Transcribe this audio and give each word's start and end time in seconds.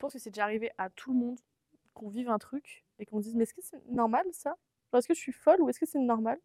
pense 0.00 0.14
que 0.14 0.18
c'est 0.18 0.30
déjà 0.30 0.44
arrivé 0.44 0.72
à 0.78 0.90
tout 0.90 1.12
le 1.12 1.18
monde 1.18 1.38
qu'on 1.94 2.08
vive 2.08 2.30
un 2.30 2.38
truc 2.38 2.84
et 2.98 3.06
qu'on 3.06 3.20
se 3.20 3.26
dise 3.26 3.36
mais 3.36 3.42
est-ce 3.44 3.54
que 3.54 3.62
c'est 3.62 3.84
normal 3.88 4.24
ça? 4.32 4.56
Est-ce 4.94 5.06
que 5.06 5.14
je 5.14 5.20
suis 5.20 5.32
folle 5.32 5.60
ou 5.60 5.68
est-ce 5.68 5.78
que 5.78 5.86
c'est 5.86 6.00
normal? 6.00 6.38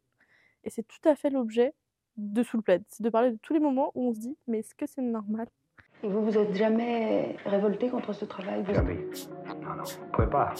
Et 0.64 0.70
c'est 0.70 0.84
tout 0.84 1.10
à 1.10 1.16
fait 1.16 1.30
l'objet 1.30 1.74
de 2.18 2.44
Soul 2.44 2.62
Plaid. 2.62 2.84
C'est 2.90 3.04
de 3.04 3.10
parler 3.10 3.32
de 3.32 3.38
tous 3.38 3.54
les 3.54 3.60
moments 3.60 3.92
où 3.96 4.10
on 4.10 4.14
se 4.14 4.20
dit 4.20 4.38
mais 4.48 4.60
est-ce 4.60 4.76
que 4.76 4.86
c'est 4.86 5.02
normal? 5.02 5.48
Et 6.04 6.10
vous 6.10 6.24
vous 6.24 6.38
êtes 6.38 6.54
jamais 6.54 7.38
révolté 7.46 7.90
contre 7.90 8.14
ce 8.14 8.26
travail 8.26 8.62
vous? 8.64 8.74
Jamais. 8.74 9.08
Non, 9.62 9.76
non, 9.76 9.84
on 10.02 10.06
ne 10.06 10.12
pouvait 10.12 10.30
pas. 10.30 10.54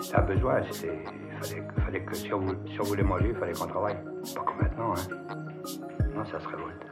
Ça 0.00 0.18
a 0.18 0.22
besoin, 0.22 0.62
c'était. 0.70 1.02
Il 1.04 1.46
fallait, 1.46 1.68
fallait 1.84 2.04
que 2.04 2.14
si 2.14 2.32
on, 2.32 2.38
voulait, 2.38 2.70
si 2.70 2.80
on 2.80 2.84
voulait 2.84 3.02
manger, 3.02 3.28
il 3.30 3.34
fallait 3.34 3.52
qu'on 3.52 3.66
travaille. 3.66 3.96
Pas 4.34 4.42
comme 4.42 4.58
maintenant, 4.58 4.94
hein. 4.94 5.34
Non, 6.14 6.24
ça 6.24 6.40
se 6.40 6.46
révolte. 6.48 6.86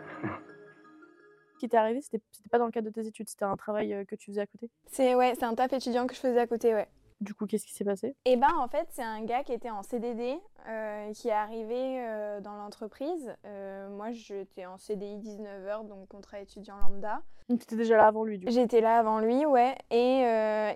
Qui 1.59 1.69
t'est 1.69 1.77
arrivé, 1.77 2.01
c'était 2.01 2.23
pas 2.51 2.59
dans 2.59 2.67
le 2.67 2.71
cadre 2.71 2.89
de 2.89 2.93
tes 2.93 3.07
études, 3.07 3.29
c'était 3.29 3.45
un 3.45 3.57
travail 3.57 3.93
euh, 3.93 4.05
que 4.05 4.15
tu 4.15 4.31
faisais 4.31 4.43
à 4.43 4.47
côté? 4.47 4.71
C'est 4.87 5.15
ouais, 5.15 5.35
c'est 5.35 5.45
un 5.45 5.55
taf 5.55 5.73
étudiant 5.73 6.07
que 6.07 6.15
je 6.15 6.21
faisais 6.21 6.39
à 6.39 6.47
côté, 6.47 6.73
ouais. 6.75 6.89
Du 7.21 7.35
coup, 7.35 7.47
qu'est-ce 7.47 7.67
qui 7.67 7.75
s'est 7.75 7.85
passé? 7.85 8.15
Et 8.27 8.37
ben 8.37 8.55
en 8.57 8.69
fait, 8.69 8.87
c'est 8.91 9.03
un 9.03 9.25
gars 9.25 9.43
qui 9.43 9.53
était 9.53 9.71
en 9.71 9.83
CDD, 9.83 10.39
euh, 10.69 11.13
qui 11.15 11.29
est 11.29 11.33
arrivé 11.33 12.01
euh, 12.01 12.41
dans 12.41 12.55
l'entreprise. 12.55 13.35
Euh, 13.45 13.89
moi, 13.91 14.13
j'étais 14.13 14.67
en 14.67 14.79
CDI 14.79 15.17
19h, 15.17 15.85
donc 15.89 16.07
contrat 16.07 16.39
étudiant 16.41 16.77
lambda. 16.77 17.23
Donc 17.49 17.59
t'étais 17.59 17.75
déjà 17.75 17.97
là 17.97 18.07
avant 18.07 18.23
lui, 18.23 18.39
du 18.39 18.47
coup? 18.47 18.53
J'étais 18.53 18.81
là 18.81 18.99
avant 18.99 19.19
lui, 19.19 19.45
ouais. 19.47 19.75
Et 19.91 20.19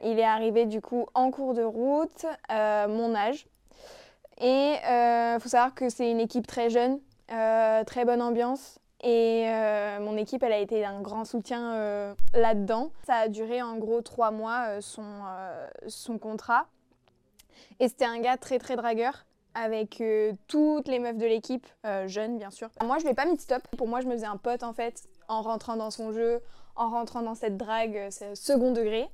il 0.03 0.19
est 0.19 0.25
arrivé 0.25 0.67
du 0.67 0.81
coup 0.81 1.07
en 1.15 1.31
cours 1.31 1.55
de 1.55 1.63
route, 1.63 2.27
mon 2.51 3.15
âge. 3.15 3.47
Et 4.41 4.75
euh, 4.85 5.39
faut 5.39 5.49
savoir 5.49 5.75
que 5.77 5.89
c'est 5.91 6.11
une 6.11 6.19
équipe 6.19 6.49
très 6.49 6.71
jeune, 6.71 6.99
très 7.29 8.05
bonne 8.05 8.23
ambiance. 8.23 8.81
Et 9.03 9.47
euh, 9.49 9.99
mon 9.99 10.17
équipe, 10.17 10.45
elle 10.45 10.53
a 10.53 10.59
été 10.59 10.81
d'un 10.81 11.01
grand 11.01 11.25
soutien 11.25 11.75
euh, 11.75 12.15
là-dedans. 12.35 12.93
Ça 13.05 13.17
a 13.17 13.29
duré 13.29 13.61
en 13.61 13.77
gros 13.77 14.01
trois 14.01 14.31
mois 14.31 14.67
euh, 14.69 14.81
son, 14.81 15.05
son 15.89 16.19
contrat. 16.19 16.67
Et 17.81 17.89
c'était 17.89 18.05
un 18.05 18.21
gars 18.21 18.37
très 18.37 18.59
très 18.59 18.77
dragueur 18.77 19.25
avec 19.55 20.03
toutes 20.47 20.89
les 20.89 20.99
meufs 20.99 21.19
de 21.19 21.27
l'équipe, 21.27 21.67
jeunes 22.07 22.39
bien 22.39 22.51
sûr. 22.51 22.71
Moi, 22.83 22.97
je 22.99 23.05
lui 23.05 23.11
ai 23.11 23.15
pas 23.15 23.27
mis 23.27 23.37
de 23.37 23.41
stop. 23.41 23.63
Pour 23.77 23.87
moi, 23.87 24.01
je 24.01 24.07
me 24.07 24.13
faisais 24.13 24.27
un 24.27 24.39
pote 24.39 24.63
en 24.63 24.73
fait 24.73 25.03
en 25.29 25.43
rentrant 25.43 25.77
dans 25.77 25.91
son 25.91 26.11
jeu, 26.13 26.41
en 26.75 26.89
rentrant 26.89 27.21
dans 27.21 27.35
cette 27.35 27.59
drague, 27.59 28.07
c'est 28.11 28.35
second 28.35 28.73
degré. 28.73 29.11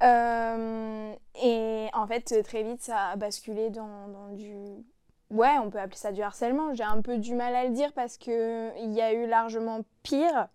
Et 0.00 1.88
en 1.92 2.06
fait, 2.06 2.42
très 2.42 2.62
vite, 2.62 2.80
ça 2.80 3.08
a 3.08 3.16
basculé 3.16 3.68
dans 3.70 4.32
du. 4.32 4.54
Ouais, 5.30 5.58
on 5.58 5.70
peut 5.70 5.78
appeler 5.78 5.96
ça 5.96 6.12
du 6.12 6.22
harcèlement. 6.22 6.74
J'ai 6.74 6.84
un 6.84 7.02
peu 7.02 7.18
du 7.18 7.34
mal 7.34 7.54
à 7.54 7.64
le 7.64 7.70
dire 7.70 7.92
parce 7.92 8.16
que 8.16 8.76
il 8.78 8.92
y 8.92 9.00
a 9.00 9.12
eu 9.12 9.26
largement 9.26 9.80
pire. 10.02 10.48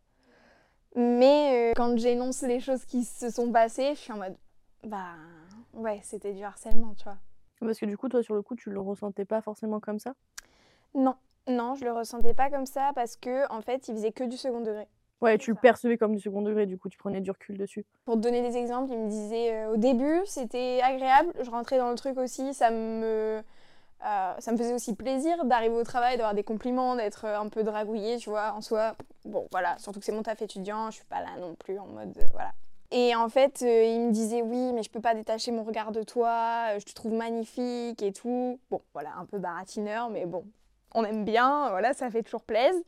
Mais 0.95 1.71
euh, 1.71 1.73
quand 1.75 1.97
j'énonce 1.97 2.41
les 2.41 2.59
choses 2.59 2.85
qui 2.85 3.03
se 3.03 3.29
sont 3.29 3.51
passées, 3.51 3.95
je 3.95 3.99
suis 3.99 4.13
en 4.13 4.17
mode. 4.17 4.35
Bah. 4.83 5.15
Ouais, 5.73 5.99
c'était 6.03 6.33
du 6.33 6.43
harcèlement, 6.43 6.93
tu 6.95 7.03
vois. 7.03 7.17
Parce 7.59 7.79
que 7.79 7.85
du 7.85 7.97
coup, 7.97 8.09
toi, 8.09 8.21
sur 8.21 8.35
le 8.35 8.41
coup, 8.41 8.55
tu 8.55 8.69
le 8.69 8.79
ressentais 8.79 9.25
pas 9.25 9.41
forcément 9.41 9.79
comme 9.79 9.99
ça? 9.99 10.13
Non, 10.93 11.15
non, 11.47 11.75
je 11.75 11.85
le 11.85 11.91
ressentais 11.91 12.33
pas 12.33 12.49
comme 12.49 12.65
ça 12.65 12.91
parce 12.93 13.15
que 13.15 13.51
en 13.51 13.61
fait, 13.61 13.87
il 13.87 13.95
faisait 13.95 14.11
que 14.11 14.23
du 14.23 14.37
second 14.37 14.61
degré. 14.61 14.87
Ouais, 15.21 15.37
tu 15.37 15.51
le 15.51 15.55
percevais 15.55 15.97
comme 15.97 16.13
du 16.13 16.19
second 16.19 16.41
degré, 16.41 16.65
du 16.65 16.77
coup, 16.77 16.89
tu 16.89 16.97
prenais 16.97 17.21
du 17.21 17.31
recul 17.31 17.57
dessus. 17.57 17.85
Pour 18.05 18.15
te 18.15 18.19
donner 18.19 18.41
des 18.41 18.57
exemples, 18.57 18.91
il 18.91 18.99
me 18.99 19.09
disait 19.09 19.53
euh, 19.53 19.73
au 19.73 19.77
début, 19.77 20.21
c'était 20.25 20.81
agréable, 20.83 21.31
je 21.41 21.49
rentrais 21.49 21.77
dans 21.77 21.89
le 21.89 21.95
truc 21.95 22.17
aussi, 22.17 22.53
ça 22.53 22.71
me, 22.71 23.41
euh, 24.05 24.33
ça 24.39 24.51
me 24.51 24.57
faisait 24.57 24.73
aussi 24.73 24.93
plaisir 24.95 25.45
d'arriver 25.45 25.75
au 25.75 25.83
travail, 25.83 26.17
d'avoir 26.17 26.33
des 26.33 26.43
compliments, 26.43 26.95
d'être 26.95 27.25
euh, 27.25 27.39
un 27.39 27.47
peu 27.47 27.63
dragouillée, 27.63 28.17
tu 28.17 28.29
vois, 28.29 28.53
en 28.53 28.61
soi. 28.61 28.95
Bon, 29.25 29.47
voilà, 29.51 29.77
surtout 29.79 29.99
que 29.99 30.05
c'est 30.05 30.11
mon 30.11 30.23
taf 30.23 30.41
étudiant, 30.41 30.91
je 30.91 30.97
suis 30.97 31.05
pas 31.05 31.21
là 31.21 31.37
non 31.39 31.55
plus 31.55 31.79
en 31.79 31.87
mode, 31.87 32.17
euh, 32.17 32.25
voilà. 32.31 32.51
Et 32.91 33.15
en 33.15 33.27
fait, 33.29 33.61
il 33.61 34.01
me 34.01 34.11
disait 34.11 34.43
oui, 34.43 34.71
mais 34.73 34.83
je 34.83 34.89
peux 34.89 34.99
pas 34.99 35.15
détacher 35.15 35.51
mon 35.51 35.63
regard 35.63 35.91
de 35.91 36.03
toi, 36.03 36.77
je 36.77 36.85
te 36.85 36.93
trouve 36.93 37.13
magnifique 37.13 38.03
et 38.03 38.13
tout. 38.13 38.59
Bon, 38.69 38.81
voilà, 38.93 39.13
un 39.17 39.25
peu 39.25 39.39
baratineur, 39.39 40.09
mais 40.09 40.27
bon, 40.27 40.43
on 40.93 41.03
aime 41.03 41.25
bien, 41.25 41.69
voilà, 41.69 41.93
ça 41.93 42.11
fait 42.11 42.21
toujours 42.21 42.43
plaisir. 42.43 42.83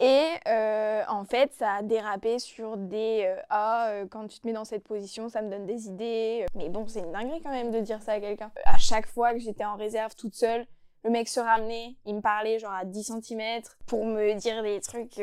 Et 0.00 0.28
euh, 0.48 1.02
en 1.08 1.24
fait, 1.24 1.52
ça 1.52 1.74
a 1.74 1.82
dérapé 1.82 2.38
sur 2.38 2.78
des 2.78 3.24
euh, 3.26 3.36
ah, 3.50 3.88
euh, 3.90 4.06
quand 4.10 4.26
tu 4.28 4.40
te 4.40 4.46
mets 4.46 4.54
dans 4.54 4.64
cette 4.64 4.82
position, 4.82 5.28
ça 5.28 5.42
me 5.42 5.50
donne 5.50 5.66
des 5.66 5.88
idées. 5.88 6.46
Mais 6.54 6.70
bon, 6.70 6.86
c'est 6.88 7.00
une 7.00 7.12
dinguerie 7.12 7.42
quand 7.42 7.50
même 7.50 7.70
de 7.70 7.80
dire 7.80 8.00
ça 8.02 8.12
à 8.12 8.20
quelqu'un. 8.20 8.50
À 8.64 8.78
chaque 8.78 9.06
fois 9.06 9.34
que 9.34 9.40
j'étais 9.40 9.64
en 9.64 9.76
réserve 9.76 10.14
toute 10.16 10.34
seule, 10.34 10.64
le 11.04 11.10
mec 11.10 11.28
se 11.28 11.40
ramenait, 11.40 11.96
il 12.06 12.14
me 12.14 12.20
parlait 12.22 12.58
genre 12.58 12.72
à 12.72 12.86
10 12.86 13.12
cm 13.22 13.62
pour 13.86 14.06
me 14.06 14.34
dire 14.34 14.62
des 14.62 14.80
trucs. 14.80 15.18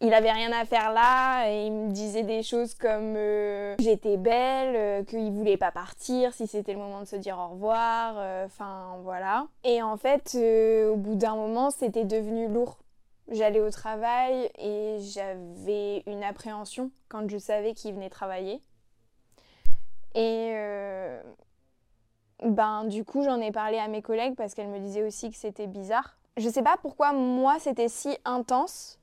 Il 0.00 0.14
avait 0.14 0.30
rien 0.30 0.52
à 0.52 0.64
faire 0.64 0.92
là 0.92 1.50
et 1.50 1.66
il 1.66 1.72
me 1.72 1.90
disait 1.90 2.22
des 2.22 2.44
choses 2.44 2.74
comme 2.74 3.16
j'étais 3.80 4.16
belle, 4.16 5.04
qu'il 5.06 5.32
voulait 5.32 5.56
pas 5.56 5.72
partir 5.72 6.32
si 6.32 6.46
c'était 6.46 6.74
le 6.74 6.78
moment 6.78 7.00
de 7.00 7.06
se 7.06 7.16
dire 7.16 7.36
au 7.38 7.54
revoir, 7.54 8.44
enfin 8.44 8.98
voilà. 9.02 9.48
Et 9.64 9.82
en 9.82 9.96
fait, 9.96 10.36
au 10.36 10.96
bout 10.96 11.16
d'un 11.16 11.34
moment, 11.34 11.70
c'était 11.70 12.04
devenu 12.04 12.46
lourd. 12.46 12.78
J'allais 13.30 13.60
au 13.60 13.70
travail 13.70 14.50
et 14.58 14.98
j'avais 15.00 16.02
une 16.06 16.24
appréhension 16.24 16.90
quand 17.08 17.28
je 17.28 17.36
savais 17.36 17.74
qu'il 17.74 17.94
venait 17.94 18.08
travailler. 18.08 18.62
Et 20.14 20.52
euh, 20.54 21.22
ben 22.42 22.84
du 22.84 23.04
coup, 23.04 23.22
j'en 23.22 23.40
ai 23.40 23.52
parlé 23.52 23.78
à 23.78 23.88
mes 23.88 24.00
collègues 24.00 24.34
parce 24.34 24.54
qu'elles 24.54 24.68
me 24.68 24.78
disaient 24.78 25.02
aussi 25.02 25.30
que 25.30 25.36
c'était 25.36 25.66
bizarre. 25.66 26.16
Je 26.38 26.48
sais 26.48 26.62
pas 26.62 26.76
pourquoi 26.80 27.12
moi 27.12 27.58
c'était 27.58 27.88
si 27.88 28.16
intense, 28.24 28.98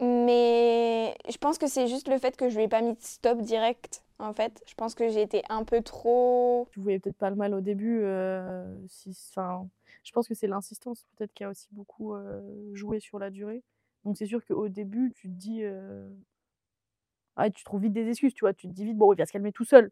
mais 0.00 1.14
je 1.28 1.36
pense 1.38 1.58
que 1.58 1.66
c'est 1.68 1.86
juste 1.86 2.08
le 2.08 2.18
fait 2.18 2.36
que 2.36 2.48
je 2.48 2.56
lui 2.56 2.64
ai 2.64 2.68
pas 2.68 2.80
mis 2.80 2.94
de 2.94 3.00
stop 3.00 3.40
direct 3.42 4.02
en 4.18 4.32
fait. 4.32 4.62
Je 4.66 4.74
pense 4.74 4.94
que 4.94 5.08
j'ai 5.08 5.22
été 5.22 5.42
un 5.48 5.64
peu 5.64 5.82
trop 5.82 6.66
Tu 6.72 6.80
voyais 6.80 6.98
peut-être 6.98 7.16
pas 7.16 7.30
le 7.30 7.36
mal 7.36 7.54
au 7.54 7.60
début. 7.60 8.00
euh, 8.02 8.74
si, 8.88 9.16
enfin, 9.30 9.68
je 10.02 10.12
pense 10.12 10.28
que 10.28 10.34
c'est 10.34 10.46
l'insistance 10.46 11.06
peut-être 11.16 11.32
qui 11.32 11.44
a 11.44 11.50
aussi 11.50 11.68
beaucoup 11.72 12.14
joué 12.72 13.00
sur 13.00 13.18
la 13.18 13.30
durée. 13.30 13.62
Donc 14.04 14.16
c'est 14.16 14.26
sûr 14.26 14.44
qu'au 14.44 14.68
début, 14.68 15.12
tu 15.14 15.28
te 15.28 15.34
dis... 15.34 15.62
Ah, 17.36 17.50
tu 17.50 17.64
trouves 17.64 17.82
vite 17.82 17.92
des 17.92 18.08
excuses, 18.08 18.34
tu 18.34 18.44
vois. 18.44 18.52
Tu 18.52 18.68
te 18.68 18.72
dis 18.72 18.84
vite, 18.84 18.96
bon, 18.96 19.12
il 19.12 19.16
va 19.16 19.26
se 19.26 19.32
calmer 19.32 19.52
tout 19.52 19.64
seul. 19.64 19.90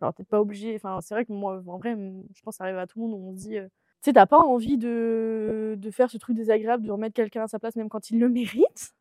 Alors 0.00 0.14
peut-être 0.14 0.28
pas 0.28 0.40
obligé. 0.40 0.74
Enfin, 0.76 1.00
c'est 1.00 1.14
vrai 1.14 1.24
que 1.24 1.32
moi, 1.32 1.62
en 1.66 1.78
vrai, 1.78 1.94
je 1.94 2.42
pense 2.42 2.54
que 2.54 2.58
ça 2.58 2.64
arrive 2.64 2.78
à 2.78 2.86
tout 2.86 3.00
le 3.00 3.06
monde 3.06 3.20
où 3.20 3.28
on 3.28 3.32
se 3.32 3.38
dit... 3.48 3.58
euh, 3.58 3.68
Tu 4.02 4.10
sais, 4.10 4.12
t'as 4.12 4.26
pas 4.26 4.38
envie 4.38 4.78
de, 4.78 5.74
de 5.78 5.90
faire 5.90 6.10
ce 6.10 6.18
truc 6.18 6.36
désagréable, 6.36 6.86
de 6.86 6.92
remettre 6.92 7.14
quelqu'un 7.14 7.42
à 7.44 7.48
sa 7.48 7.58
place 7.58 7.76
même 7.76 7.88
quand 7.88 8.10
il 8.10 8.18
le 8.18 8.28
mérite. 8.28 8.94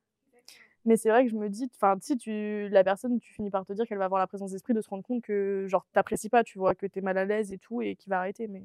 Mais 0.86 0.98
c'est 0.98 1.10
vrai 1.10 1.24
que 1.26 1.32
je 1.32 1.38
me 1.38 1.50
dis, 1.50 1.70
enfin, 1.76 1.98
tu 1.98 2.06
sais, 2.08 2.16
tu, 2.18 2.68
la 2.70 2.84
personne, 2.84 3.20
tu 3.20 3.34
finis 3.34 3.50
par 3.50 3.66
te 3.66 3.72
dire 3.74 3.86
qu'elle 3.88 3.98
va 3.98 4.06
avoir 4.06 4.20
la 4.20 4.28
présence 4.28 4.52
d'esprit 4.52 4.74
de 4.74 4.82
se 4.82 4.90
rendre 4.90 5.04
compte 5.04 5.22
que, 5.24 5.66
genre, 5.70 5.86
t'apprécies 5.94 6.30
pas, 6.30 6.44
tu 6.44 6.58
vois, 6.58 6.76
que 6.76 6.86
t'es 6.86 7.02
mal 7.02 7.18
à 7.18 7.24
l'aise 7.26 7.54
et 7.54 7.58
tout, 7.58 7.82
et 7.82 7.96
qu'il 7.96 8.10
va 8.10 8.20
arrêter. 8.20 8.48
Mais 8.48 8.62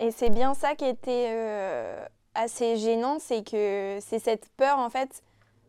Et 0.00 0.10
c'est 0.10 0.30
bien 0.30 0.54
ça 0.54 0.74
qui 0.74 0.84
était 0.84 1.28
euh, 1.30 2.04
assez 2.34 2.76
gênant, 2.76 3.18
c'est 3.18 3.48
que 3.48 3.98
c'est 4.00 4.18
cette 4.18 4.48
peur 4.56 4.78
en 4.78 4.90
fait, 4.90 5.22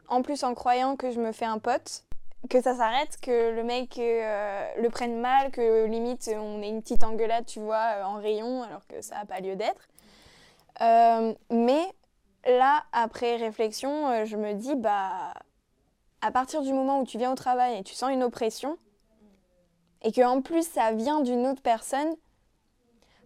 en 0.07 0.21
plus 0.21 0.43
en 0.43 0.53
croyant 0.55 0.95
que 0.95 1.11
je 1.11 1.19
me 1.19 1.31
fais 1.31 1.45
un 1.45 1.59
pote, 1.59 2.03
que 2.49 2.61
ça 2.61 2.75
s'arrête, 2.75 3.17
que 3.21 3.51
le 3.51 3.63
mec 3.63 3.97
euh, 3.99 4.67
le 4.77 4.89
prenne 4.89 5.19
mal, 5.19 5.51
que 5.51 5.85
limite 5.85 6.29
on 6.35 6.61
ait 6.61 6.69
une 6.69 6.81
petite 6.81 7.03
engueulade, 7.03 7.45
tu 7.45 7.59
vois, 7.59 7.97
euh, 7.97 8.03
en 8.03 8.15
rayon, 8.15 8.63
alors 8.63 8.85
que 8.87 9.01
ça 9.01 9.15
n'a 9.15 9.25
pas 9.25 9.39
lieu 9.39 9.55
d'être. 9.55 9.87
Mais 11.51 11.85
là, 12.45 12.83
après 12.91 13.37
réflexion, 13.37 14.25
je 14.25 14.37
me 14.37 14.53
dis, 14.53 14.75
bah, 14.75 15.33
à 16.21 16.31
partir 16.31 16.61
du 16.61 16.73
moment 16.73 16.99
où 16.99 17.05
tu 17.05 17.17
viens 17.17 17.31
au 17.31 17.35
travail 17.35 17.77
et 17.77 17.83
tu 17.83 17.93
sens 17.93 18.11
une 18.11 18.23
oppression, 18.23 18.77
et 20.01 20.11
que 20.11 20.21
en 20.21 20.41
plus 20.41 20.67
ça 20.67 20.91
vient 20.91 21.21
d'une 21.21 21.47
autre 21.47 21.61
personne, 21.61 22.15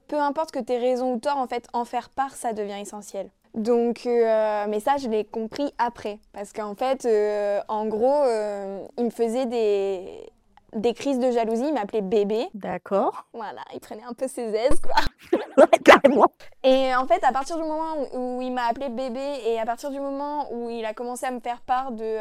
peu 0.09 0.19
importe 0.19 0.51
que 0.51 0.59
tes 0.59 0.77
raisons 0.77 1.13
ou 1.13 1.19
torts, 1.19 1.37
en 1.37 1.47
fait, 1.47 1.67
en 1.71 1.85
faire 1.85 2.09
part, 2.09 2.35
ça 2.35 2.51
devient 2.51 2.79
essentiel. 2.81 3.29
Donc, 3.53 4.05
euh, 4.05 4.65
mais 4.67 4.79
ça, 4.79 4.97
je 4.97 5.07
l'ai 5.07 5.23
compris 5.23 5.73
après. 5.77 6.19
Parce 6.33 6.51
qu'en 6.51 6.75
fait, 6.75 7.05
euh, 7.05 7.61
en 7.67 7.85
gros, 7.85 8.23
euh, 8.23 8.85
il 8.97 9.05
me 9.05 9.09
faisait 9.09 9.45
des, 9.45 10.31
des 10.73 10.93
crises 10.93 11.19
de 11.19 11.31
jalousie, 11.31 11.67
il 11.67 11.73
m'appelait 11.73 12.01
bébé. 12.01 12.47
d'accord. 12.53 13.25
Voilà, 13.33 13.61
il 13.73 13.79
prenait 13.79 14.03
un 14.03 14.13
peu 14.13 14.27
ses 14.27 14.53
aises, 14.53 14.79
quoi. 14.81 15.67
Carrément. 15.85 16.27
Et 16.63 16.93
en 16.95 17.07
fait, 17.07 17.23
à 17.23 17.31
partir 17.31 17.57
du 17.57 17.63
moment 17.63 18.07
où, 18.13 18.37
où 18.37 18.41
il 18.41 18.51
m'a 18.51 18.65
appelé 18.65 18.89
bébé 18.89 19.41
et 19.45 19.59
à 19.59 19.65
partir 19.65 19.89
du 19.89 19.99
moment 19.99 20.51
où 20.51 20.69
il 20.69 20.85
a 20.85 20.93
commencé 20.93 21.25
à 21.25 21.31
me 21.31 21.39
faire 21.39 21.61
part 21.61 21.91
de 21.91 22.17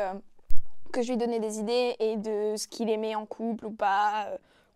que 0.92 1.02
je 1.02 1.10
lui 1.10 1.18
donnais 1.18 1.40
des 1.40 1.58
idées 1.58 1.96
et 2.00 2.16
de 2.16 2.54
ce 2.56 2.66
qu'il 2.66 2.88
aimait 2.88 3.14
en 3.14 3.26
couple 3.26 3.66
ou 3.66 3.70
pas, 3.70 4.26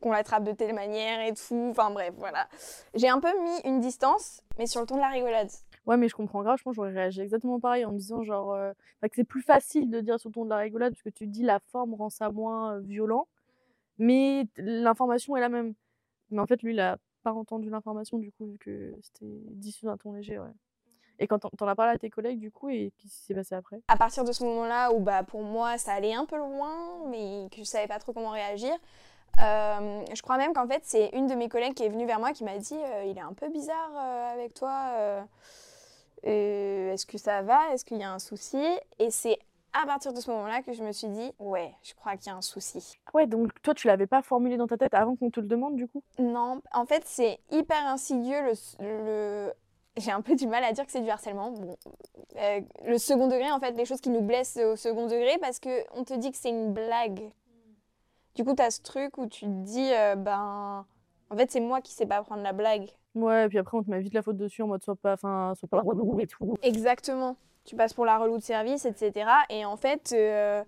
qu'on 0.03 0.13
l'attrape 0.13 0.45
de 0.45 0.53
telle 0.53 0.75
manière 0.75 1.21
et 1.21 1.33
tout, 1.33 1.69
enfin 1.71 1.91
bref, 1.91 2.13
voilà. 2.19 2.47
J'ai 2.95 3.09
un 3.09 3.21
peu 3.21 3.33
mis 3.43 3.61
une 3.65 3.81
distance, 3.81 4.43
mais 4.59 4.67
sur 4.67 4.81
le 4.81 4.87
ton 4.87 4.97
de 4.97 5.01
la 5.01 5.09
rigolade. 5.09 5.51
Ouais, 5.87 5.97
mais 5.97 6.09
je 6.09 6.15
comprends 6.15 6.43
grave, 6.43 6.59
je 6.59 6.63
pense 6.63 6.73
que 6.73 6.77
j'aurais 6.77 6.93
réagi 6.93 7.21
exactement 7.21 7.59
pareil 7.59 7.85
en 7.85 7.93
me 7.93 7.99
disant, 7.99 8.23
genre, 8.23 8.53
euh, 8.53 8.73
que 9.03 9.15
c'est 9.15 9.25
plus 9.25 9.43
facile 9.43 9.91
de 9.91 10.01
dire 10.01 10.21
sur 10.21 10.29
le 10.29 10.35
ton 10.35 10.45
de 10.45 10.51
la 10.51 10.59
rigolade, 10.59 10.93
parce 10.93 11.03
que 11.03 11.11
tu 11.11 11.27
dis 11.27 11.43
la 11.43 11.59
forme 11.59 11.95
rend 11.95 12.11
ça 12.11 12.31
moins 12.31 12.75
euh, 12.75 12.81
violent, 12.81 13.27
mais 13.99 14.47
l'information 14.57 15.37
est 15.37 15.41
la 15.41 15.49
même. 15.49 15.75
Mais 16.31 16.41
en 16.41 16.47
fait, 16.47 16.63
lui, 16.63 16.73
il 16.73 16.81
a 16.81 16.99
pas 17.23 17.33
entendu 17.33 17.71
l'information, 17.71 18.19
du 18.19 18.31
coup, 18.33 18.47
vu 18.47 18.59
que 18.59 18.95
c'était 19.03 19.27
dit 19.51 19.73
sous 19.73 19.89
un 19.89 19.97
ton 19.97 20.13
léger, 20.13 20.39
ouais. 20.39 20.53
Et 21.19 21.27
quand 21.27 21.39
t'en 21.39 21.51
t'en 21.51 21.69
as 21.69 21.77
parlé 21.77 21.93
à 21.93 21.99
tes 21.99 22.11
collègues, 22.11 22.41
du 22.41 22.51
coup, 22.51 22.69
et 22.69 22.93
qu'est-ce 22.99 23.15
qui 23.19 23.25
s'est 23.27 23.35
passé 23.35 23.55
après? 23.55 23.81
À 23.87 23.97
partir 23.97 24.25
de 24.25 24.33
ce 24.33 24.43
moment-là 24.45 24.93
où 24.93 24.99
bah, 24.99 25.23
pour 25.23 25.43
moi 25.43 25.79
ça 25.79 25.93
allait 25.93 26.15
un 26.15 26.25
peu 26.25 26.37
loin, 26.37 27.07
mais 27.09 27.49
que 27.51 27.59
je 27.59 27.65
savais 27.65 27.87
pas 27.87 27.99
trop 27.99 28.13
comment 28.13 28.31
réagir, 28.31 28.73
euh, 29.41 30.05
je 30.15 30.23
crois 30.23 30.37
même 30.37 30.53
qu'en 30.53 30.67
fait 30.67 30.83
c'est 30.85 31.09
une 31.15 31.27
de 31.27 31.35
mes 31.35 31.49
collègues 31.49 31.75
qui 31.75 31.85
est 31.85 31.89
venue 31.89 32.07
vers 32.07 32.19
moi 32.21 32.33
qui 32.33 32.45
m'a 32.45 32.59
dit 32.59 32.77
euh, 32.77 33.05
il 33.07 33.17
est 33.17 33.23
un 33.23 33.33
peu 33.33 33.49
bizarre 33.49 33.91
euh, 33.97 34.33
avec 34.33 34.55
toi, 34.55 35.27
est-ce 36.23 37.07
que 37.07 37.19
ça 37.19 37.43
va, 37.43 37.73
est-ce 37.73 37.85
qu'il 37.85 37.99
y 37.99 38.05
a 38.05 38.13
un 38.13 38.19
souci? 38.19 38.63
Et 38.99 39.11
c'est 39.11 39.39
à 39.73 39.87
partir 39.87 40.13
de 40.13 40.21
ce 40.21 40.31
moment-là 40.31 40.63
que 40.63 40.73
je 40.73 40.83
me 40.83 40.93
suis 40.93 41.09
dit 41.09 41.33
ouais, 41.39 41.73
je 41.83 41.95
crois 41.95 42.17
qu'il 42.17 42.27
y 42.31 42.31
a 42.35 42.37
un 42.37 42.43
souci. 42.43 42.99
Ouais, 43.15 43.27
donc 43.27 43.51
toi, 43.63 43.75
tu 43.75 43.87
l'avais 43.87 44.07
pas 44.07 44.23
formulé 44.23 44.57
dans 44.57 44.67
ta 44.67 44.77
tête 44.77 44.95
avant 44.95 45.17
qu'on 45.17 45.31
te 45.31 45.41
le 45.41 45.47
demande, 45.47 45.77
du 45.77 45.89
coup? 45.89 46.03
Non, 46.19 46.61
en 46.73 46.85
fait, 46.85 47.03
c'est 47.07 47.39
hyper 47.51 47.85
insidieux. 47.87 48.43
Le, 48.43 48.53
le- 48.81 49.53
J'ai 49.97 50.11
un 50.13 50.21
peu 50.21 50.35
du 50.35 50.47
mal 50.47 50.63
à 50.63 50.73
dire 50.73 50.85
que 50.85 50.93
c'est 50.93 51.01
du 51.01 51.09
harcèlement. 51.11 51.51
Bon, 51.53 51.77
euh, 52.37 52.61
le 52.85 52.99
second 52.99 53.29
degré, 53.29 53.51
en 53.51 53.61
fait, 53.61 53.73
les 53.73 53.87
choses 53.87 54.01
qui 54.03 54.11
nous 54.11 54.21
blessent 54.23 54.59
au 54.59 54.77
second 54.77 55.07
degré 55.07 55.39
parce 55.41 55.59
qu'on 55.59 56.05
te 56.05 56.15
dit 56.15 56.31
que 56.31 56.37
c'est 56.37 56.51
une 56.51 56.73
blague. 56.73 57.31
Du 58.35 58.45
coup, 58.45 58.55
tu 58.55 58.63
as 58.63 58.71
ce 58.71 58.81
truc 58.83 59.19
où 59.19 59.27
tu 59.27 59.41
te 59.45 59.51
dis, 59.65 59.93
euh, 59.93 60.17
ben, 60.17 60.87
en 61.31 61.37
fait, 61.37 61.51
c'est 61.51 61.61
moi 61.61 61.81
qui 61.81 61.93
sais 61.93 62.07
pas 62.07 62.23
prendre 62.23 62.43
la 62.43 62.53
blague. 62.53 62.89
Ouais, 63.15 63.45
et 63.45 63.49
puis 63.49 63.59
après, 63.59 63.77
on 63.77 63.83
te 63.83 63.91
met 63.91 64.01
vite 64.01 64.15
la 64.15 64.23
faute 64.23 64.39
dessus 64.39 64.63
en 64.63 64.69
mode 64.69 64.83
sois 64.83 64.97
pas, 64.97 65.13
enfin, 65.15 65.53
sois 65.59 65.69
pas 65.69 65.81
relou 65.81 66.19
et 66.21 66.27
tout. 66.27 66.57
Exactement. 66.63 67.37
Tu 67.65 67.77
passes 67.77 67.93
pour 67.93 68.07
la 68.07 68.19
relou 68.19 68.39
de 68.39 68.43
service, 68.43 68.87
etc. 68.87 69.31
Et 69.51 69.65
en 69.67 69.77
fait, 69.77 70.13
euh, 70.17 70.65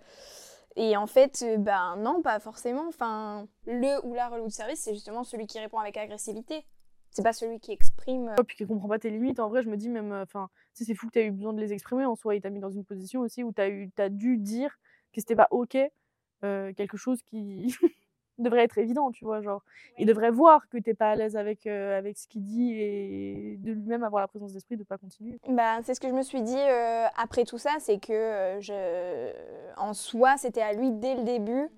et 0.77 0.97
en 0.97 1.07
fait, 1.07 1.43
euh, 1.43 1.57
ben 1.57 1.97
non, 1.97 2.21
pas 2.21 2.39
forcément. 2.39 2.87
Enfin, 2.89 3.47
le 3.67 4.05
ou 4.07 4.13
la 4.15 4.29
relou 4.29 4.45
de 4.47 4.53
service, 4.53 4.81
c'est 4.81 4.93
justement 4.95 5.25
celui 5.25 5.47
qui 5.47 5.59
répond 5.59 5.79
avec 5.79 5.97
agressivité. 5.97 6.65
C'est 7.11 7.23
pas 7.23 7.33
celui 7.33 7.61
qui 7.61 7.73
exprime. 7.73 8.29
euh, 8.29 8.35
Ouais, 8.37 8.45
puis 8.45 8.57
qui 8.57 8.67
comprend 8.67 8.89
pas 8.89 8.99
tes 8.99 9.09
limites. 9.11 9.41
En 9.41 9.49
vrai, 9.49 9.63
je 9.63 9.69
me 9.71 9.77
dis 9.77 9.89
même, 9.89 10.13
enfin, 10.13 10.51
tu 10.75 10.85
sais, 10.85 10.85
c'est 10.85 10.95
fou 10.95 11.07
que 11.07 11.13
tu 11.13 11.19
as 11.21 11.23
eu 11.23 11.31
besoin 11.31 11.53
de 11.55 11.61
les 11.61 11.73
exprimer 11.73 12.05
en 12.05 12.15
soi. 12.15 12.35
Il 12.35 12.43
t'a 12.43 12.51
mis 12.51 12.61
dans 12.61 12.71
une 12.71 12.85
position 12.85 13.21
aussi 13.23 13.43
où 13.43 13.53
tu 13.53 13.61
as, 13.63 13.69
eu, 13.69 13.91
as 13.99 14.09
dû 14.11 14.37
dire 14.37 14.77
que 15.13 15.21
c'était 15.21 15.37
pas 15.37 15.49
OK, 15.51 15.79
euh, 16.45 16.73
quelque 16.75 16.97
chose 16.97 17.23
qui 17.23 17.75
devrait 18.39 18.65
être 18.65 18.79
évident, 18.79 19.11
tu 19.11 19.25
vois. 19.25 19.41
Genre, 19.43 19.63
il 19.99 20.07
devrait 20.07 20.31
voir 20.31 20.69
que 20.69 20.79
t'es 20.79 20.95
pas 20.95 21.11
à 21.11 21.15
l'aise 21.17 21.37
avec, 21.37 21.67
euh, 21.67 21.99
avec 21.99 22.19
ce 22.19 22.27
qu'il 22.29 22.43
dit 22.43 22.73
et 22.73 23.57
de 23.59 23.73
lui-même 23.73 24.05
avoir 24.05 24.21
la 24.23 24.29
présence 24.29 24.53
d'esprit 24.53 24.77
de 24.77 24.85
pas 24.85 24.99
continuer. 24.99 25.39
Bah, 25.49 25.79
c'est 25.83 25.95
ce 25.95 26.01
que 26.01 26.09
je 26.09 26.15
me 26.15 26.23
suis 26.23 26.43
dit 26.43 26.59
euh, 26.59 27.07
après 27.17 27.45
tout 27.45 27.59
ça, 27.59 27.71
c'est 27.81 27.99
que 27.99 28.59
je... 28.61 29.33
en 29.77 29.95
soi, 29.95 30.37
c'était 30.37 30.63
à 30.63 30.73
lui 30.73 30.91
dès 30.93 31.15
le 31.15 31.25
début 31.25 31.69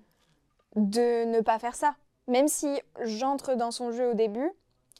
de 0.75 1.25
ne 1.25 1.41
pas 1.41 1.59
faire 1.59 1.75
ça. 1.75 1.95
Même 2.27 2.47
si 2.47 2.81
j'entre 3.03 3.55
dans 3.55 3.71
son 3.71 3.91
jeu 3.91 4.11
au 4.11 4.13
début, 4.13 4.51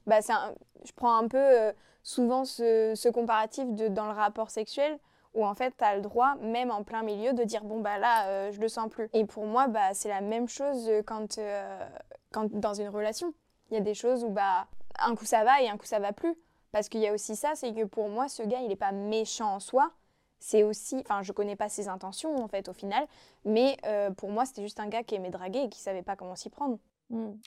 bah, 0.05 0.19
un- 0.29 0.53
je 0.85 0.91
prends 0.93 1.17
un 1.17 1.27
peu 1.27 1.73
souvent 2.03 2.45
ce, 2.45 2.93
ce 2.95 3.09
comparatif 3.09 3.67
de, 3.75 3.87
dans 3.89 4.05
le 4.05 4.13
rapport 4.13 4.49
sexuel 4.49 4.97
où 5.33 5.45
en 5.45 5.53
fait 5.55 5.73
tu 5.77 5.83
as 5.83 5.95
le 5.95 6.01
droit, 6.01 6.35
même 6.41 6.71
en 6.71 6.83
plein 6.83 7.03
milieu, 7.03 7.33
de 7.33 7.43
dire 7.43 7.63
bon 7.63 7.81
bah 7.81 7.97
là 7.97 8.27
euh, 8.27 8.51
je 8.51 8.59
le 8.59 8.67
sens 8.67 8.89
plus. 8.89 9.09
Et 9.13 9.25
pour 9.25 9.45
moi, 9.45 9.67
bah, 9.67 9.93
c'est 9.93 10.09
la 10.09 10.21
même 10.21 10.47
chose 10.47 10.89
quand, 11.05 11.37
euh, 11.37 11.87
quand 12.31 12.51
dans 12.51 12.73
une 12.73 12.89
relation. 12.89 13.33
Il 13.69 13.75
y 13.75 13.77
a 13.77 13.81
des 13.81 13.93
choses 13.93 14.23
où 14.23 14.29
bah, 14.29 14.67
un 14.99 15.15
coup 15.15 15.25
ça 15.25 15.43
va 15.43 15.61
et 15.61 15.69
un 15.69 15.77
coup 15.77 15.85
ça 15.85 15.99
va 15.99 16.13
plus. 16.13 16.35
Parce 16.71 16.89
qu'il 16.89 16.99
y 16.99 17.07
a 17.07 17.13
aussi 17.13 17.35
ça, 17.35 17.53
c'est 17.55 17.73
que 17.73 17.85
pour 17.85 18.09
moi, 18.09 18.27
ce 18.27 18.43
gars, 18.43 18.59
il 18.61 18.67
n'est 18.67 18.75
pas 18.75 18.91
méchant 18.91 19.55
en 19.55 19.59
soi. 19.59 19.91
C'est 20.39 20.63
aussi, 20.63 20.97
enfin, 20.99 21.23
je 21.23 21.31
connais 21.31 21.55
pas 21.55 21.69
ses 21.69 21.87
intentions 21.87 22.35
en 22.43 22.47
fait 22.47 22.69
au 22.69 22.73
final, 22.73 23.07
mais 23.45 23.77
euh, 23.85 24.11
pour 24.11 24.29
moi, 24.29 24.45
c'était 24.45 24.61
juste 24.61 24.79
un 24.79 24.87
gars 24.87 25.01
qui 25.01 25.15
aimait 25.15 25.31
draguer 25.31 25.63
et 25.63 25.69
qui 25.69 25.79
savait 25.79 26.03
pas 26.03 26.15
comment 26.15 26.35
s'y 26.35 26.49
prendre. 26.49 26.77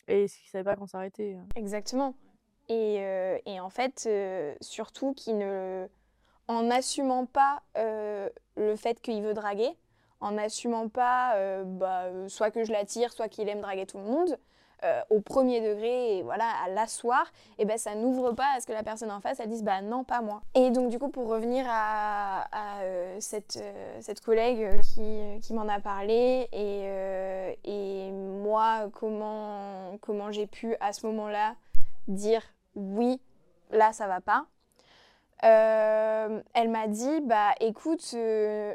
Et 0.09 0.27
qui 0.27 0.49
savait 0.49 0.65
pas 0.65 0.75
quand 0.75 0.87
s'arrêter. 0.87 1.35
euh. 1.35 1.43
Exactement. 1.55 2.15
Et, 2.69 2.97
euh, 3.01 3.39
et 3.47 3.61
en 3.61 3.71
fait, 3.71 4.05
euh, 4.07 4.55
surtout 4.61 5.13
qui 5.13 5.35
ne, 5.35 5.87
en 6.51 6.63
n'assumant 6.63 7.27
pas 7.27 7.63
euh, 7.79 8.29
le 8.57 8.75
fait 8.75 9.01
qu'il 9.01 9.23
veut 9.23 9.35
draguer, 9.35 9.71
en 10.21 10.33
n'assumant 10.33 10.89
pas 10.89 11.37
euh, 11.37 11.63
bah, 11.65 12.03
euh, 12.07 12.29
soit 12.29 12.51
que 12.51 12.65
je 12.65 12.73
l'attire, 12.73 13.13
soit 13.13 13.29
qu'il 13.29 13.49
aime 13.49 13.61
draguer 13.61 13.87
tout 13.87 13.99
le 13.99 14.05
monde, 14.05 14.37
au 15.11 15.21
premier 15.21 15.61
degré 15.61 16.17
et 16.17 16.23
voilà 16.23 16.47
à 16.65 16.71
l'asseoir, 16.71 17.31
et 17.59 17.67
ben 17.67 17.77
ça 17.77 17.95
n'ouvre 17.95 18.33
pas 18.33 18.47
à 18.57 18.61
ce 18.61 18.67
que 18.67 18.73
la 18.73 18.83
personne 18.83 19.11
en 19.11 19.21
face 19.21 19.39
elle 19.39 19.51
dise 19.51 19.63
bah 19.63 19.83
non 19.83 20.05
pas 20.05 20.23
moi. 20.23 20.41
Et 20.55 20.71
donc 20.71 20.89
du 20.89 20.99
coup 20.99 21.11
pour 21.11 21.29
revenir 21.29 21.67
à, 21.69 22.47
à, 22.51 22.81
cette, 23.21 23.61
collègue 24.25 24.81
qui, 25.43 25.53
m'en 25.53 25.69
a 25.69 25.81
parlé 25.81 26.49
et, 26.53 27.59
et 27.63 28.11
moi 28.11 28.89
comment, 28.95 29.99
comment 30.01 30.33
j'ai 30.33 30.47
pu 30.47 30.75
à 30.81 30.95
ce 30.95 31.05
moment-là 31.09 31.57
dire 32.09 32.41
oui 32.75 33.21
là 33.73 33.93
ça 33.93 34.07
va 34.07 34.23
pas. 34.23 34.47
Euh, 35.45 36.43
elle 36.53 36.69
m'a 36.69 36.87
dit 36.87 37.21
bah 37.23 37.55
écoute 37.61 38.11
euh, 38.13 38.75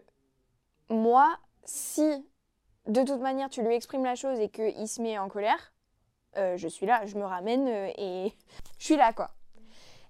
moi 0.89 1.37
si 1.63 2.25
de 2.87 3.03
toute 3.03 3.21
manière 3.21 3.49
tu 3.49 3.61
lui 3.61 3.75
exprimes 3.75 4.03
la 4.03 4.15
chose 4.15 4.39
et 4.39 4.49
qu'il 4.49 4.87
se 4.87 5.01
met 5.01 5.17
en 5.19 5.29
colère, 5.29 5.73
euh, 6.37 6.57
je 6.57 6.67
suis 6.67 6.85
là, 6.87 7.05
je 7.05 7.17
me 7.17 7.25
ramène 7.25 7.67
et 7.67 8.33
je 8.79 8.85
suis 8.85 8.95
là 8.95 9.13
quoi. 9.13 9.31